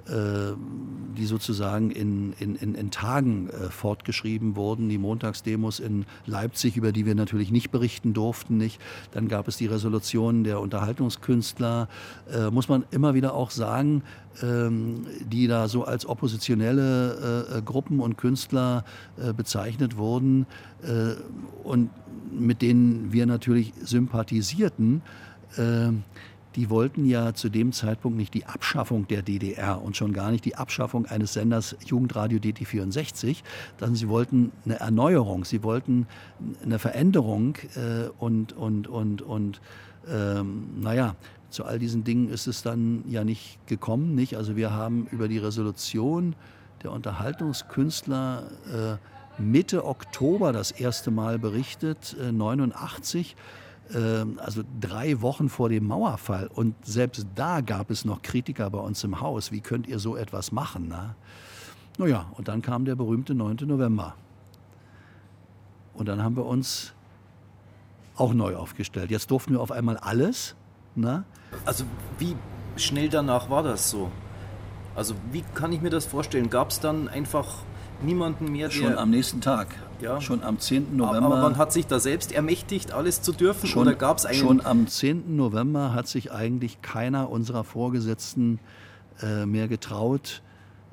[0.08, 4.90] die sozusagen in, in, in, in Tagen äh, fortgeschrieben wurden.
[4.90, 8.58] Die Montagsdemos in Leipzig, über die wir natürlich nicht berichten durften.
[8.58, 8.80] Nicht.
[9.12, 11.88] Dann gab es die Resolution der Unterhaltungskünstler,
[12.32, 14.04] äh, muss man immer wieder auch sagen,
[14.42, 18.86] ähm, die da so als oppositionelle äh, äh Gruppen und Künstler
[19.18, 20.46] äh, bezeichnet wurden
[21.64, 21.92] und
[22.32, 25.04] mit denen wir natürlich sympathisierten.
[26.56, 30.44] Die wollten ja zu dem Zeitpunkt nicht die Abschaffung der DDR und schon gar nicht
[30.44, 33.38] die Abschaffung eines Senders Jugendradio DT64,
[33.80, 36.08] sondern sie wollten eine Erneuerung, sie wollten
[36.64, 39.62] eine Veränderung äh, und, und, und, und
[40.10, 41.16] ähm, naja,
[41.50, 44.16] zu all diesen Dingen ist es dann ja nicht gekommen.
[44.16, 44.36] Nicht?
[44.36, 46.36] Also wir haben über die Resolution
[46.84, 48.98] der Unterhaltungskünstler
[49.38, 53.42] äh, Mitte Oktober das erste Mal berichtet, äh, 89 ähm,
[53.94, 56.48] also drei Wochen vor dem Mauerfall.
[56.54, 59.52] Und selbst da gab es noch Kritiker bei uns im Haus.
[59.52, 60.88] Wie könnt ihr so etwas machen?
[60.90, 61.16] Na?
[61.98, 63.58] Naja, und dann kam der berühmte 9.
[63.66, 64.16] November.
[65.94, 66.94] Und dann haben wir uns
[68.16, 69.12] auch neu aufgestellt.
[69.12, 70.56] Jetzt durften wir auf einmal alles.
[70.96, 71.26] Na?
[71.66, 71.84] Also
[72.18, 72.36] wie
[72.78, 74.10] schnell danach war das so?
[74.96, 76.50] Also wie kann ich mir das vorstellen?
[76.50, 77.48] Gab es dann einfach
[78.02, 78.76] niemanden mehr, der...
[78.76, 79.68] Schon am nächsten Tag.
[80.02, 80.20] Ja.
[80.20, 80.96] Schon am 10.
[80.98, 81.26] November.
[81.26, 83.68] Aber man hat sich da selbst ermächtigt, alles zu dürfen?
[83.68, 85.36] Schon, oder gab es Schon am 10.
[85.36, 88.60] November hat sich eigentlich keiner unserer Vorgesetzten
[89.22, 90.42] äh, mehr getraut,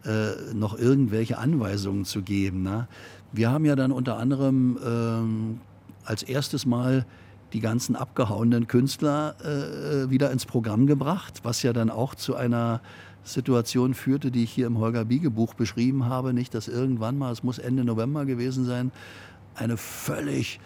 [0.04, 2.62] äh, noch irgendwelche Anweisungen zu geben.
[2.62, 2.88] Ne?
[3.32, 5.61] Wir haben ja dann unter anderem ähm,
[6.04, 7.06] als erstes Mal
[7.52, 12.80] die ganzen abgehauenen Künstler äh, wieder ins Programm gebracht, was ja dann auch zu einer
[13.33, 17.33] Situation führte, die ich hier im Holger Biege Buch beschrieben habe, nicht, dass irgendwann mal,
[17.33, 18.93] es muss Ende November gewesen sein,
[19.55, 20.61] eine völlig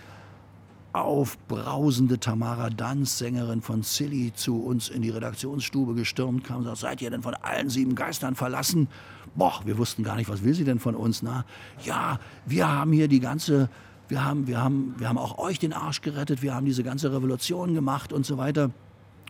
[0.93, 6.79] aufbrausende Tamara Danz, Sängerin von Silly, zu uns in die Redaktionsstube gestürmt kam und sagt,
[6.79, 8.89] seid ihr denn von allen sieben Geistern verlassen?
[9.35, 11.23] Boah, wir wussten gar nicht, was will sie denn von uns?
[11.23, 11.45] Na,
[11.85, 13.71] ja, wir haben hier die ganze,
[14.09, 17.11] wir haben, wir haben, wir haben auch euch den Arsch gerettet, wir haben diese ganze
[17.13, 18.71] Revolution gemacht und so weiter.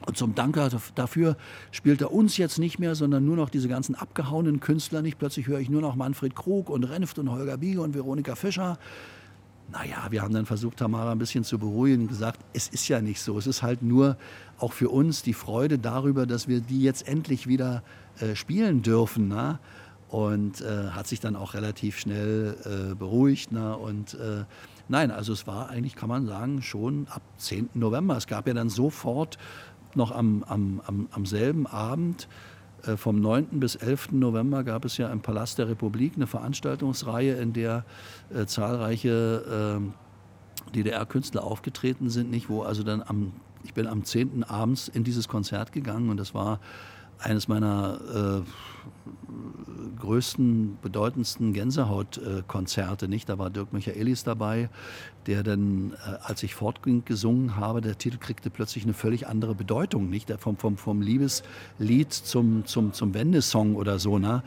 [0.07, 0.59] Und zum Dank
[0.95, 1.37] dafür
[1.71, 5.19] spielt er uns jetzt nicht mehr, sondern nur noch diese ganzen abgehauenen Künstler nicht.
[5.19, 8.79] Plötzlich höre ich nur noch Manfred Krug und Renft und Holger Biege und Veronika Fischer.
[9.73, 13.01] Naja, wir haben dann versucht, Tamara ein bisschen zu beruhigen und gesagt, es ist ja
[13.01, 13.39] nicht so.
[13.39, 14.19] Es ist halt nur
[14.59, 17.83] auch für uns die Freude darüber, dass wir die jetzt endlich wieder
[18.21, 19.29] äh, spielen dürfen.
[19.29, 19.61] Na?
[20.09, 23.51] Und äh, hat sich dann auch relativ schnell äh, beruhigt.
[23.51, 23.73] Na?
[23.73, 24.45] Und äh,
[24.89, 27.71] nein, also es war eigentlich, kann man sagen, schon ab 10.
[27.73, 28.19] November.
[28.19, 29.39] Es gab ja dann sofort
[29.97, 32.29] noch am, am, am, am selben Abend
[32.85, 33.61] äh, vom 9.
[33.61, 34.13] bis 11.
[34.13, 37.85] November gab es ja im Palast der Republik eine Veranstaltungsreihe, in der
[38.35, 42.49] äh, zahlreiche äh, DDR-Künstler aufgetreten sind, nicht?
[42.49, 43.33] Wo also dann am,
[43.65, 44.45] ich bin am 10.
[44.45, 46.61] abends in dieses Konzert gegangen und das war
[47.23, 53.09] eines meiner äh, größten, bedeutendsten Gänsehautkonzerte.
[53.09, 53.29] Nicht?
[53.29, 54.69] Da war Dirk Michaelis dabei,
[55.27, 59.55] der dann, äh, als ich fortging, gesungen habe, der Titel kriegte plötzlich eine völlig andere
[59.55, 60.11] Bedeutung.
[60.11, 60.29] Nicht?
[60.29, 64.19] Der vom, vom, vom Liebeslied zum, zum, zum Wendesong oder so.
[64.19, 64.43] Ne?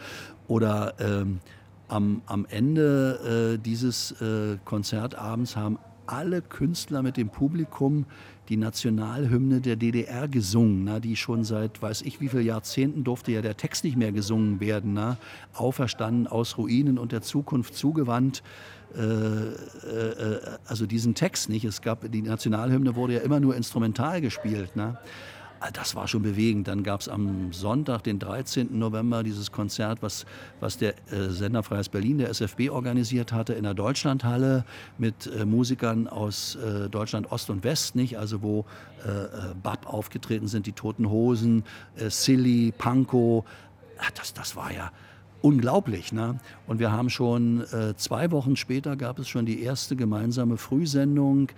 [0.47, 1.39] Oder ähm,
[1.87, 8.05] am, am Ende äh, dieses äh, Konzertabends haben alle Künstler mit dem Publikum
[8.49, 13.31] die Nationalhymne der DDR gesungen, na, die schon seit weiß ich wie vielen Jahrzehnten durfte
[13.31, 14.93] ja der Text nicht mehr gesungen werden.
[14.93, 15.17] Na,
[15.53, 18.43] auferstanden aus Ruinen und der Zukunft zugewandt.
[18.95, 21.65] Äh, äh, also diesen Text nicht.
[21.65, 24.71] Es gab die Nationalhymne wurde ja immer nur instrumental gespielt.
[24.75, 24.99] Na.
[25.65, 26.67] Ah, das war schon bewegend.
[26.67, 28.77] Dann gab es am Sonntag, den 13.
[28.77, 30.27] November, dieses Konzert, was,
[30.59, 34.63] was der äh, Sender Freies Berlin, der SFB, organisiert hatte in der Deutschlandhalle
[34.99, 38.19] mit äh, Musikern aus äh, Deutschland Ost und West, nicht?
[38.19, 38.65] Also wo
[39.03, 39.27] äh, äh
[39.63, 41.63] Bab aufgetreten sind, die Toten Hosen,
[41.95, 43.43] äh, Silly, Panko.
[43.97, 44.91] Ach, das, das war ja
[45.45, 46.11] unglaublich.
[46.11, 46.39] Ne?
[46.65, 51.49] Und wir haben schon äh, zwei Wochen später gab es schon die erste gemeinsame Frühsendung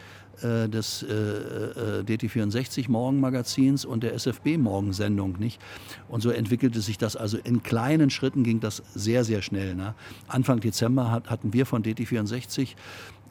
[0.42, 5.38] äh, des äh, äh DT64 Morgenmagazins und der SFB Morgensendung.
[5.40, 5.62] Nicht?
[6.10, 9.74] Und so entwickelte sich das also in kleinen Schritten ging das sehr, sehr schnell.
[9.74, 9.96] Ne?
[10.28, 12.76] Anfang Dezember hat, hatten wir von DT64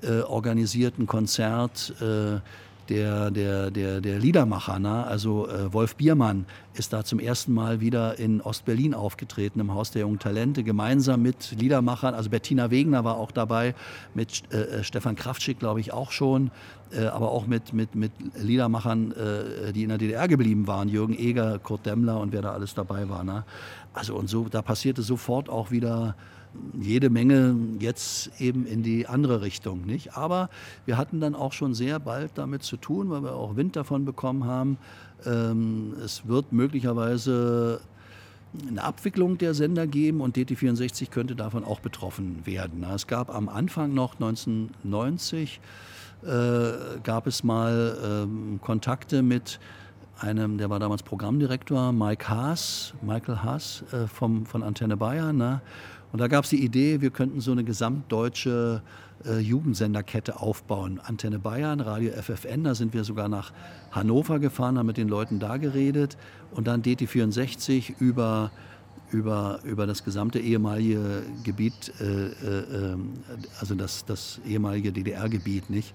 [0.02, 2.40] äh, organisiert ein Konzert äh,
[2.89, 5.05] der, der, der, der Liedermacher, ne?
[5.05, 9.91] also äh, Wolf Biermann, ist da zum ersten Mal wieder in Ostberlin aufgetreten, im Haus
[9.91, 12.14] der jungen Talente, gemeinsam mit Liedermachern.
[12.14, 13.74] Also Bettina Wegner war auch dabei,
[14.14, 16.51] mit äh, äh Stefan Kraftschick, glaube ich, auch schon,
[16.93, 21.18] äh, aber auch mit, mit, mit Liedermachern, äh, die in der DDR geblieben waren, Jürgen
[21.18, 23.24] Eger, Kurt Demmler und wer da alles dabei war.
[23.24, 23.45] Ne?
[23.93, 26.14] Also und so, da passierte sofort auch wieder
[26.80, 29.84] jede Menge jetzt eben in die andere Richtung.
[29.86, 30.16] Nicht?
[30.16, 30.50] Aber
[30.84, 34.04] wir hatten dann auch schon sehr bald damit zu tun, weil wir auch Wind davon
[34.04, 34.78] bekommen haben.
[35.24, 37.80] Ähm, es wird möglicherweise
[38.68, 42.84] eine Abwicklung der Sender geben und DT64 könnte davon auch betroffen werden.
[42.94, 45.61] Es gab am Anfang noch 1990
[46.22, 49.61] äh, gab es mal ähm, Kontakte mit
[50.18, 55.36] einem, der war damals Programmdirektor, Mike Haas, Michael Haas äh, vom, von Antenne Bayern.
[55.36, 55.61] Ne?
[56.12, 58.82] Und da gab es die Idee, wir könnten so eine gesamtdeutsche
[59.24, 61.00] äh, Jugendsenderkette aufbauen.
[61.04, 63.52] Antenne Bayern, Radio FFN, da sind wir sogar nach
[63.90, 66.16] Hannover gefahren, haben mit den Leuten da geredet
[66.52, 68.50] und dann DT64 über
[69.12, 73.12] über, über das gesamte ehemalige Gebiet, äh, äh, ähm,
[73.61, 75.94] also das, das ehemalige DDR-Gebiet nicht.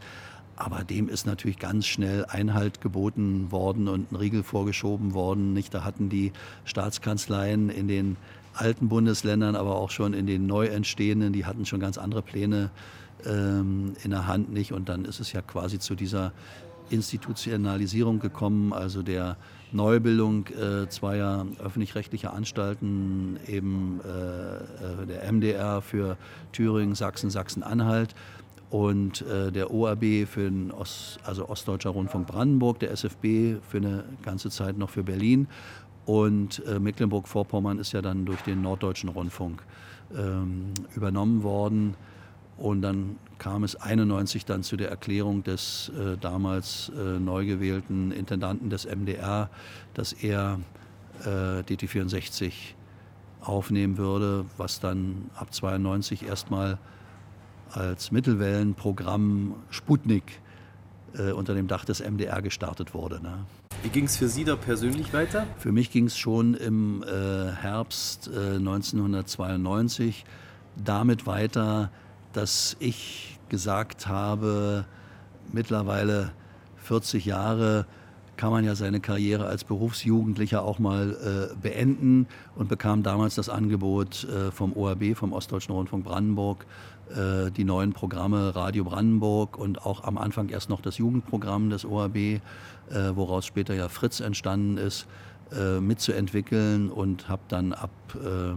[0.55, 5.53] Aber dem ist natürlich ganz schnell Einhalt geboten worden und ein Riegel vorgeschoben worden.
[5.53, 5.73] Nicht?
[5.73, 6.31] Da hatten die
[6.65, 8.17] Staatskanzleien in den
[8.53, 12.69] alten Bundesländern, aber auch schon in den neu entstehenden, die hatten schon ganz andere Pläne
[13.25, 14.73] ähm, in der Hand nicht.
[14.73, 16.31] Und dann ist es ja quasi zu dieser
[16.89, 19.37] Institutionalisierung gekommen, also der
[19.71, 26.17] Neubildung äh, zweier öffentlich-rechtlicher Anstalten, eben äh, äh der MDR für
[26.51, 28.13] Thüringen, Sachsen, Sachsen-Anhalt
[28.69, 34.03] und äh, der OAB für den Ost, also Ostdeutscher Rundfunk Brandenburg, der SFB für eine
[34.23, 35.47] ganze Zeit noch für Berlin
[36.05, 39.63] und äh, Mecklenburg-Vorpommern ist ja dann durch den Norddeutschen Rundfunk
[40.17, 41.95] ähm, übernommen worden.
[42.57, 48.11] Und dann kam es 91 dann zu der Erklärung des äh, damals äh, neu gewählten
[48.11, 49.49] Intendanten des MDR,
[49.93, 50.59] dass er
[51.23, 52.51] äh, DT64
[53.41, 56.77] aufnehmen würde, was dann ab 92 erstmal
[57.71, 60.39] als Mittelwellenprogramm Sputnik
[61.15, 63.21] äh, unter dem Dach des MDR gestartet wurde.
[63.21, 63.45] Ne?
[63.83, 65.47] Wie ging es für Sie da persönlich weiter?
[65.57, 70.29] Für mich ging es schon im äh, Herbst 1992 äh,
[70.75, 71.91] damit weiter,
[72.33, 74.85] dass ich gesagt habe,
[75.51, 76.31] mittlerweile
[76.77, 77.85] 40 Jahre
[78.37, 83.49] kann man ja seine Karriere als Berufsjugendlicher auch mal äh, beenden und bekam damals das
[83.49, 86.65] Angebot äh, vom ORB, vom Ostdeutschen Rundfunk Brandenburg,
[87.15, 91.85] äh, die neuen Programme Radio Brandenburg und auch am Anfang erst noch das Jugendprogramm des
[91.85, 92.39] ORB, äh,
[93.13, 95.07] woraus später ja Fritz entstanden ist,
[95.51, 98.53] äh, mitzuentwickeln und habe dann ab äh,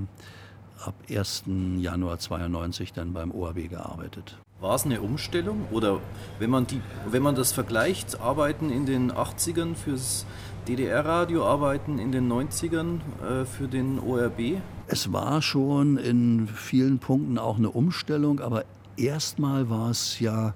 [0.87, 1.45] ab 1.
[1.79, 4.37] Januar 92 dann beim OAB gearbeitet.
[4.61, 6.01] War es eine Umstellung oder
[6.39, 6.81] wenn man, die,
[7.11, 10.27] wenn man das vergleicht, Arbeiten in den 80ern fürs
[10.69, 14.61] DDR-Radio, Arbeiten in den 90ern äh, für den ORB?
[14.87, 18.65] Es war schon in vielen Punkten auch eine Umstellung, aber
[18.97, 20.55] erstmal war es ja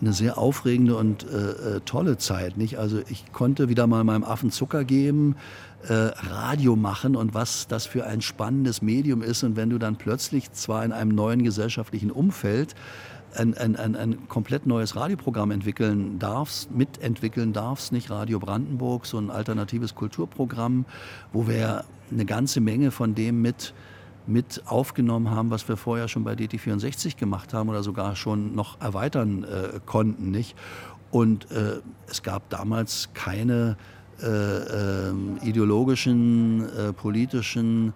[0.00, 2.56] eine sehr aufregende und äh, äh, tolle Zeit.
[2.56, 2.78] Nicht?
[2.78, 5.36] Also ich konnte wieder mal meinem Affen Zucker geben,
[5.88, 9.42] äh, Radio machen und was das für ein spannendes Medium ist.
[9.42, 12.74] Und wenn du dann plötzlich zwar in einem neuen gesellschaftlichen Umfeld
[13.34, 19.18] ein, ein, ein, ein komplett neues Radioprogramm entwickeln darfst, mitentwickeln darfst, nicht Radio Brandenburg, so
[19.18, 20.84] ein alternatives Kulturprogramm,
[21.32, 23.74] wo wir eine ganze Menge von dem mit
[24.26, 28.80] mit aufgenommen haben, was wir vorher schon bei DT64 gemacht haben oder sogar schon noch
[28.80, 30.30] erweitern äh, konnten.
[30.30, 30.56] Nicht?
[31.10, 33.76] Und äh, es gab damals keine
[34.22, 37.92] äh, ähm, ideologischen, äh, politischen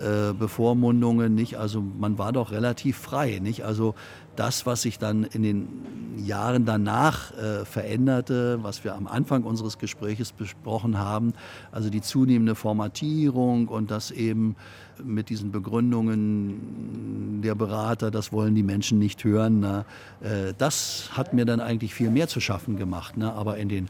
[0.00, 1.58] äh, Bevormundungen nicht.
[1.58, 3.64] Also man war doch relativ frei, nicht?
[3.64, 3.94] Also
[4.34, 5.68] das, was sich dann in den
[6.16, 11.34] Jahren danach äh, veränderte, was wir am Anfang unseres Gespräches besprochen haben,
[11.70, 14.56] also die zunehmende Formatierung und das eben
[15.04, 19.84] mit diesen Begründungen der Berater, das wollen die Menschen nicht hören, na,
[20.20, 23.18] äh, das hat mir dann eigentlich viel mehr zu schaffen gemacht.
[23.18, 23.32] Ne?
[23.32, 23.88] Aber in den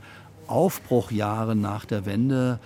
[0.50, 2.58] Aufbruchjahren nach der Wende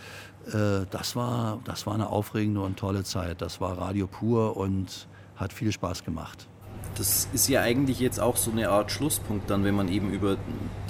[0.90, 3.40] das, war, das war eine aufregende und tolle Zeit.
[3.40, 6.46] Das war Radio pur und hat viel Spaß gemacht.
[6.96, 10.36] Das ist ja eigentlich jetzt auch so eine Art Schlusspunkt dann, wenn man eben über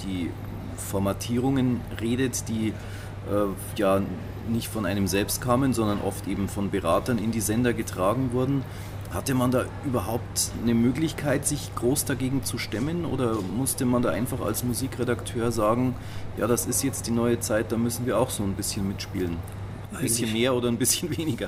[0.03, 0.29] die
[0.77, 4.01] Formatierungen redet, die äh, ja
[4.47, 8.63] nicht von einem selbst kamen, sondern oft eben von Beratern in die Sender getragen wurden.
[9.15, 14.09] Hatte man da überhaupt eine Möglichkeit, sich groß dagegen zu stemmen oder musste man da
[14.09, 15.95] einfach als Musikredakteur sagen,
[16.35, 19.37] ja, das ist jetzt die neue Zeit, da müssen wir auch so ein bisschen mitspielen?
[19.93, 21.47] Ein bisschen mehr oder ein bisschen weniger?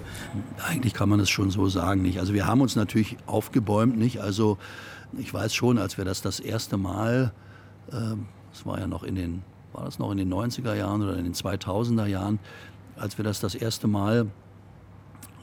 [0.66, 2.22] Eigentlich kann man es schon so sagen, nicht?
[2.22, 4.22] Also wir haben uns natürlich aufgebäumt, nicht?
[4.22, 4.58] Also
[5.18, 7.34] ich weiß schon, als wir das das erste Mal,
[7.90, 8.16] äh,
[8.54, 9.44] das war ja noch in den,
[9.74, 12.40] war das noch in den 90er Jahren oder in den 2000er Jahren,
[12.96, 14.28] als wir das das erste Mal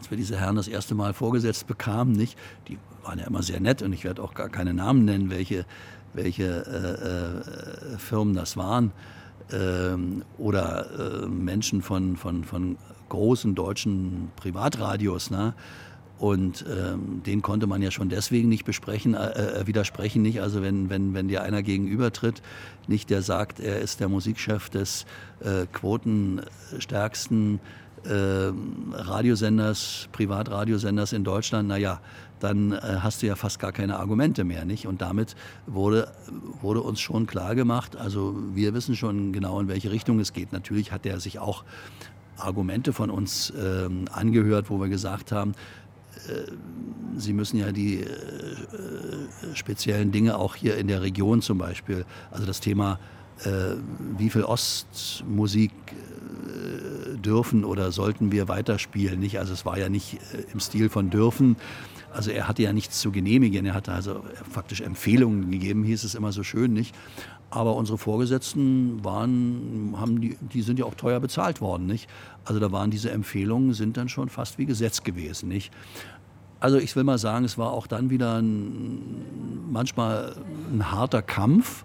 [0.04, 2.38] als wir diese Herren das erste Mal vorgesetzt bekamen, nicht,
[2.68, 5.64] die waren ja immer sehr nett und ich werde auch gar keine Namen nennen, welche,
[6.12, 8.92] welche äh, äh, Firmen das waren
[9.50, 12.76] ähm, oder äh, Menschen von, von, von
[13.08, 15.30] großen deutschen Privatradios.
[15.30, 15.54] Ne?
[16.18, 20.42] Und ähm, den konnte man ja schon deswegen nicht besprechen, äh, äh, widersprechen nicht.
[20.42, 22.42] Also wenn, wenn, wenn dir einer gegenübertritt,
[22.88, 25.06] nicht der sagt, er ist der Musikchef des
[25.40, 27.60] äh, quotenstärksten
[28.04, 28.52] äh,
[28.92, 32.00] Radiosenders, Privatradiosenders in Deutschland, naja,
[32.40, 34.86] dann äh, hast du ja fast gar keine Argumente mehr, nicht?
[34.86, 35.36] Und damit
[35.66, 36.12] wurde,
[36.60, 40.52] wurde uns schon klar gemacht, also wir wissen schon genau, in welche Richtung es geht.
[40.52, 41.64] Natürlich hat er sich auch
[42.36, 45.54] Argumente von uns äh, angehört, wo wir gesagt haben,
[47.16, 48.06] Sie müssen ja die äh,
[49.54, 52.98] speziellen Dinge auch hier in der Region zum Beispiel, also das Thema,
[53.44, 53.76] äh,
[54.16, 56.93] wie viel Ostmusik äh,
[57.24, 59.38] dürfen oder sollten wir weiterspielen, nicht?
[59.38, 60.18] Also es war ja nicht
[60.52, 61.56] im Stil von dürfen.
[62.12, 66.14] Also er hatte ja nichts zu genehmigen, er hatte also faktisch Empfehlungen gegeben, hieß es
[66.14, 66.94] immer so schön, nicht?
[67.50, 72.08] Aber unsere Vorgesetzten waren, haben die, die sind ja auch teuer bezahlt worden, nicht?
[72.44, 75.72] Also da waren diese Empfehlungen sind dann schon fast wie Gesetz gewesen, nicht?
[76.60, 80.36] Also ich will mal sagen, es war auch dann wieder ein, manchmal
[80.72, 81.84] ein harter Kampf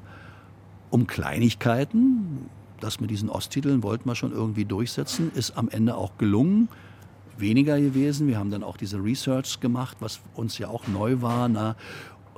[0.90, 2.50] um Kleinigkeiten.
[2.80, 6.70] Das mit diesen Osttiteln wollten wir schon irgendwie durchsetzen, ist am Ende auch gelungen.
[7.38, 8.28] Weniger gewesen.
[8.28, 11.48] Wir haben dann auch diese Research gemacht, was uns ja auch neu war.
[11.48, 11.76] Na,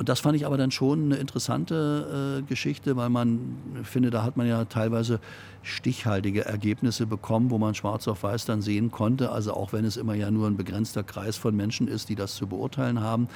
[0.02, 4.24] und das fand ich aber dann schon eine interessante äh, Geschichte, weil man finde, da
[4.24, 5.20] hat man ja teilweise
[5.62, 9.32] stichhaltige Ergebnisse bekommen, wo man schwarz auf weiß dann sehen konnte.
[9.32, 12.36] Also auch wenn es immer ja nur ein begrenzter Kreis von Menschen ist, die das
[12.36, 13.28] zu beurteilen haben.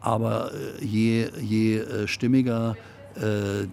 [0.00, 2.76] Aber äh, je, je äh, stimmiger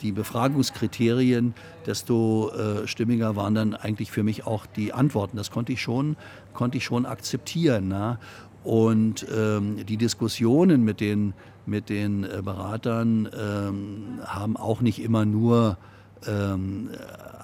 [0.02, 1.54] die Befragungskriterien,
[1.86, 5.36] desto äh, stimmiger waren dann eigentlich für mich auch die Antworten.
[5.36, 6.16] Das konnte ich schon,
[6.54, 7.90] konnte ich schon akzeptieren.
[7.90, 8.20] Na?
[8.64, 11.34] Und ähm, die Diskussionen mit den,
[11.66, 15.78] mit den äh, Beratern ähm, haben auch nicht immer nur
[16.26, 16.90] ähm,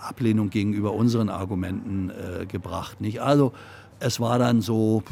[0.01, 3.01] Ablehnung gegenüber unseren Argumenten äh, gebracht.
[3.01, 3.21] Nicht?
[3.21, 3.51] Also
[3.99, 5.03] es war dann so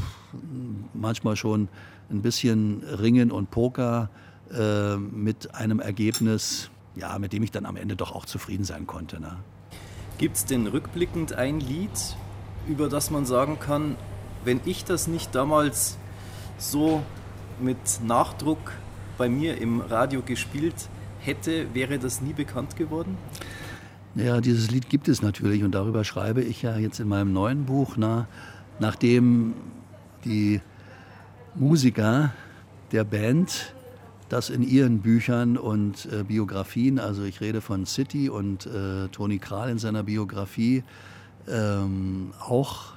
[0.93, 1.67] manchmal schon
[2.09, 4.09] ein bisschen Ringen und Poker
[4.53, 6.69] äh, mit einem Ergebnis,
[6.99, 9.19] ja, mit dem ich dann am Ende doch auch zufrieden sein konnte.
[9.19, 9.37] Ne?
[10.17, 12.15] Gibt es denn rückblickend ein Lied,
[12.67, 13.95] über das man sagen kann,
[14.43, 15.97] wenn ich das nicht damals
[16.57, 17.03] so
[17.59, 18.73] mit Nachdruck
[19.17, 20.89] bei mir im Radio gespielt
[21.19, 23.17] hätte, wäre das nie bekannt geworden?
[24.15, 27.65] Ja, dieses Lied gibt es natürlich und darüber schreibe ich ja jetzt in meinem neuen
[27.65, 28.27] Buch, na,
[28.79, 29.53] nachdem
[30.25, 30.61] die
[31.55, 32.31] Musiker
[32.91, 33.73] der Band
[34.29, 39.39] das in ihren Büchern und äh, Biografien, also ich rede von City und äh, Toni
[39.39, 40.83] Kral in seiner Biografie,
[41.47, 42.93] ähm, auch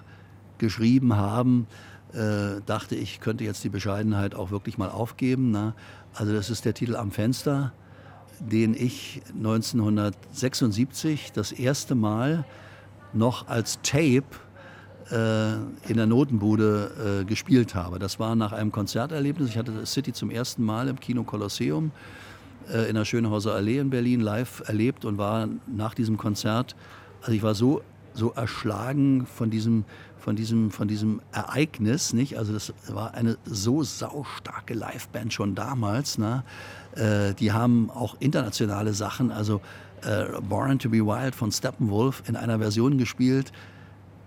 [0.59, 1.67] geschrieben haben,
[2.13, 5.53] äh, dachte ich, könnte jetzt die Bescheidenheit auch wirklich mal aufgeben.
[5.53, 5.75] Na?
[6.15, 7.73] Also das ist der Titel Am Fenster,
[8.41, 12.45] den ich 1976 das erste Mal
[13.13, 14.25] noch als Tape
[15.89, 17.99] in der Notenbude äh, gespielt habe.
[17.99, 19.49] Das war nach einem Konzerterlebnis.
[19.49, 21.91] Ich hatte City zum ersten Mal im Kino Kolosseum
[22.73, 26.77] äh, in der Schönhauser Allee in Berlin live erlebt und war nach diesem Konzert,
[27.23, 27.83] also ich war so
[28.13, 29.85] so erschlagen von diesem,
[30.19, 32.39] von diesem, von diesem Ereignis, nicht?
[32.39, 36.43] Also das war eine so saustarke Liveband schon damals, ne?
[36.97, 39.61] Äh, die haben auch internationale Sachen, also
[40.03, 43.53] äh, Born to be Wild von Steppenwolf in einer Version gespielt.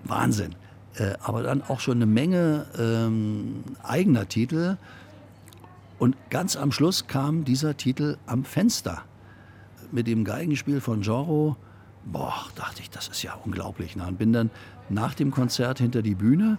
[0.05, 0.55] Wahnsinn.
[0.95, 4.77] Äh, aber dann auch schon eine Menge ähm, eigener Titel.
[5.99, 9.03] Und ganz am Schluss kam dieser Titel am Fenster
[9.91, 11.55] mit dem Geigenspiel von Joro
[12.05, 13.95] boah, dachte ich, das ist ja unglaublich.
[13.95, 14.49] Und bin dann
[14.89, 16.57] nach dem Konzert hinter die Bühne,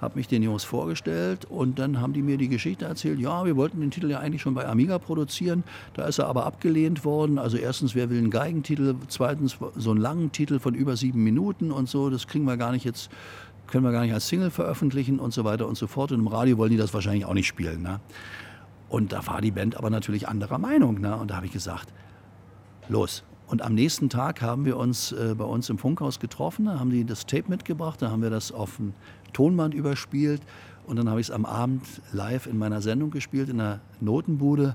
[0.00, 3.56] habe mich den Jungs vorgestellt und dann haben die mir die Geschichte erzählt, ja, wir
[3.56, 5.64] wollten den Titel ja eigentlich schon bei Amiga produzieren,
[5.94, 7.38] da ist er aber abgelehnt worden.
[7.38, 11.72] Also erstens, wer will einen Geigentitel, zweitens so einen langen Titel von über sieben Minuten
[11.72, 13.10] und so, das kriegen wir gar nicht jetzt,
[13.66, 16.12] können wir gar nicht als Single veröffentlichen und so weiter und so fort.
[16.12, 17.82] Und im Radio wollen die das wahrscheinlich auch nicht spielen.
[17.82, 18.00] Ne?
[18.88, 21.00] Und da war die Band aber natürlich anderer Meinung.
[21.00, 21.16] Ne?
[21.16, 21.92] Und da habe ich gesagt,
[22.88, 26.80] los, und am nächsten Tag haben wir uns äh, bei uns im Funkhaus getroffen, da
[26.80, 28.92] haben die das Tape mitgebracht, da haben wir das auf ein
[29.32, 30.42] Tonband überspielt
[30.86, 34.74] und dann habe ich es am Abend live in meiner Sendung gespielt, in der Notenbude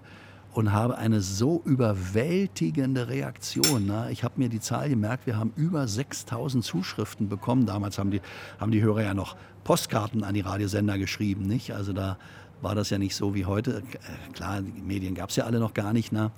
[0.53, 3.85] und habe eine so überwältigende Reaktion.
[3.85, 4.09] Ne?
[4.11, 7.65] Ich habe mir die Zahl gemerkt, wir haben über 6000 Zuschriften bekommen.
[7.65, 8.21] Damals haben die,
[8.59, 11.47] haben die Hörer ja noch Postkarten an die Radiosender geschrieben.
[11.47, 11.71] Nicht?
[11.71, 12.17] Also da
[12.61, 13.77] war das ja nicht so wie heute.
[13.77, 16.11] Äh, klar, die Medien gab es ja alle noch gar nicht.
[16.11, 16.31] Ne?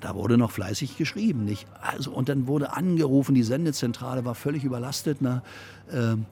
[0.00, 1.66] Da wurde noch fleißig geschrieben, nicht?
[1.80, 5.20] Also, und dann wurde angerufen, die Sendezentrale war völlig überlastet.
[5.20, 5.42] Ne?
[5.92, 6.26] Ähm,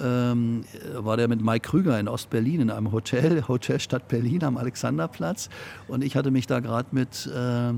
[0.00, 0.64] Ähm,
[0.94, 5.48] war der mit Mike Krüger in Ostberlin in einem Hotel, Hotelstadt Berlin am Alexanderplatz.
[5.88, 7.72] Und ich hatte mich da gerade mit äh,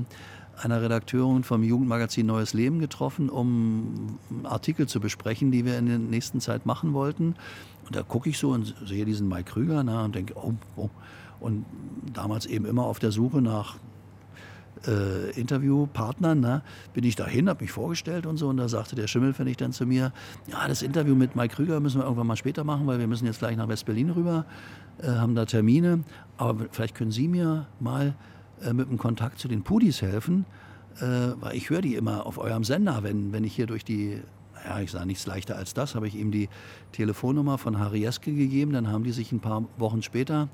[0.61, 5.99] einer Redakteurin vom Jugendmagazin Neues Leben getroffen, um Artikel zu besprechen, die wir in der
[5.99, 7.35] nächsten Zeit machen wollten.
[7.85, 10.89] Und da gucke ich so und sehe diesen Mike Krüger na, und denke, oh, oh.
[11.39, 11.65] Und
[12.13, 13.75] damals eben immer auf der Suche nach
[14.87, 16.61] äh, Interviewpartnern, na,
[16.93, 18.47] bin ich dahin, habe mich vorgestellt und so.
[18.47, 20.11] Und da sagte der Schimmelfennig dann zu mir,
[20.47, 23.25] ja, das Interview mit Mike Krüger müssen wir irgendwann mal später machen, weil wir müssen
[23.25, 24.45] jetzt gleich nach West-Berlin rüber,
[25.01, 26.03] äh, haben da Termine.
[26.37, 28.15] Aber vielleicht können Sie mir mal
[28.61, 30.45] äh, mit dem Kontakt zu den Pudis helfen,
[30.97, 31.05] äh,
[31.39, 34.21] weil ich höre die immer auf eurem Sender, wenn, wenn ich hier durch die
[34.67, 36.49] ja, ich sah nichts leichter als das, habe ich ihm die
[36.91, 38.73] Telefonnummer von Harry gegeben.
[38.73, 40.49] Dann haben die sich ein paar Wochen später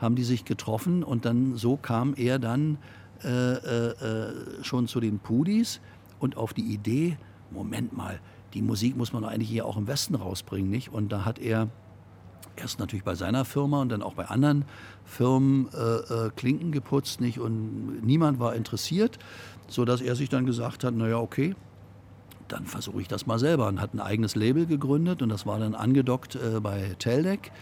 [0.00, 2.78] haben die sich getroffen und dann so kam er dann
[3.20, 5.80] schon zu den Pudis
[6.20, 7.16] und auf die Idee,
[7.50, 8.20] Moment mal,
[8.54, 10.92] die Musik muss man eigentlich hier auch im Westen rausbringen, nicht?
[10.92, 11.68] Und da hat er
[12.56, 14.64] erst natürlich bei seiner Firma und dann auch bei anderen
[15.04, 17.38] Firmen äh, äh, Klinken geputzt, nicht?
[17.38, 19.18] Und niemand war interessiert,
[19.68, 21.54] sodass er sich dann gesagt hat, naja, okay,
[22.48, 25.58] dann versuche ich das mal selber und hat ein eigenes Label gegründet und das war
[25.58, 27.52] dann angedockt äh, bei Teldec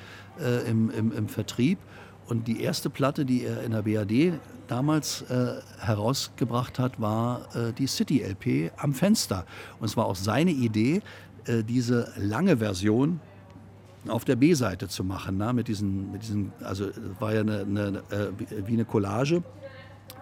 [0.40, 1.78] äh, im, im, im, Vertrieb.
[2.28, 7.72] Und die erste Platte, die er in der BAD damals äh, herausgebracht hat, war äh,
[7.72, 9.46] die City LP am Fenster.
[9.80, 11.02] Und es war auch seine Idee,
[11.46, 13.20] äh, diese lange Version
[14.08, 16.88] auf der B-Seite zu machen, na, mit diesen, mit diesen, also
[17.18, 19.42] war ja eine, eine, äh, wie eine Collage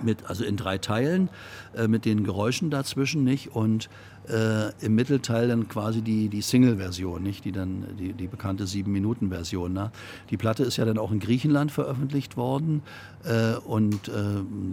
[0.01, 1.29] mit, also in drei Teilen,
[1.75, 3.55] äh, mit den Geräuschen dazwischen, nicht?
[3.55, 3.89] Und
[4.29, 7.45] äh, im Mittelteil dann quasi die, die Single-Version, nicht?
[7.45, 9.73] Die dann, die, die bekannte Sieben-Minuten-Version.
[9.73, 9.91] Ne?
[10.31, 12.83] Die Platte ist ja dann auch in Griechenland veröffentlicht worden.
[13.25, 14.13] Äh, und äh,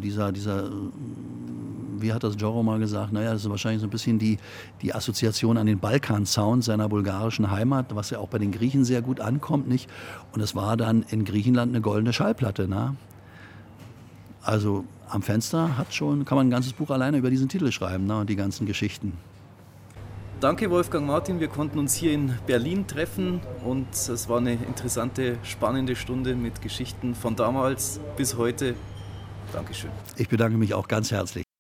[0.02, 0.70] dieser, dieser,
[1.98, 4.38] wie hat das Joro mal gesagt, naja, das ist wahrscheinlich so ein bisschen die,
[4.82, 9.02] die Assoziation an den Balkan-Sound seiner bulgarischen Heimat, was ja auch bei den Griechen sehr
[9.02, 9.90] gut ankommt, nicht?
[10.32, 12.96] Und es war dann in Griechenland eine goldene Schallplatte, ne?
[14.44, 18.08] Also am Fenster hat schon, kann man ein ganzes Buch alleine über diesen Titel schreiben
[18.08, 19.14] ne, und die ganzen Geschichten.
[20.42, 25.38] Danke Wolfgang Martin, wir konnten uns hier in Berlin treffen und es war eine interessante,
[25.44, 28.74] spannende Stunde mit Geschichten von damals bis heute.
[29.54, 29.92] Dankeschön.
[30.18, 31.51] Ich bedanke mich auch ganz herzlich.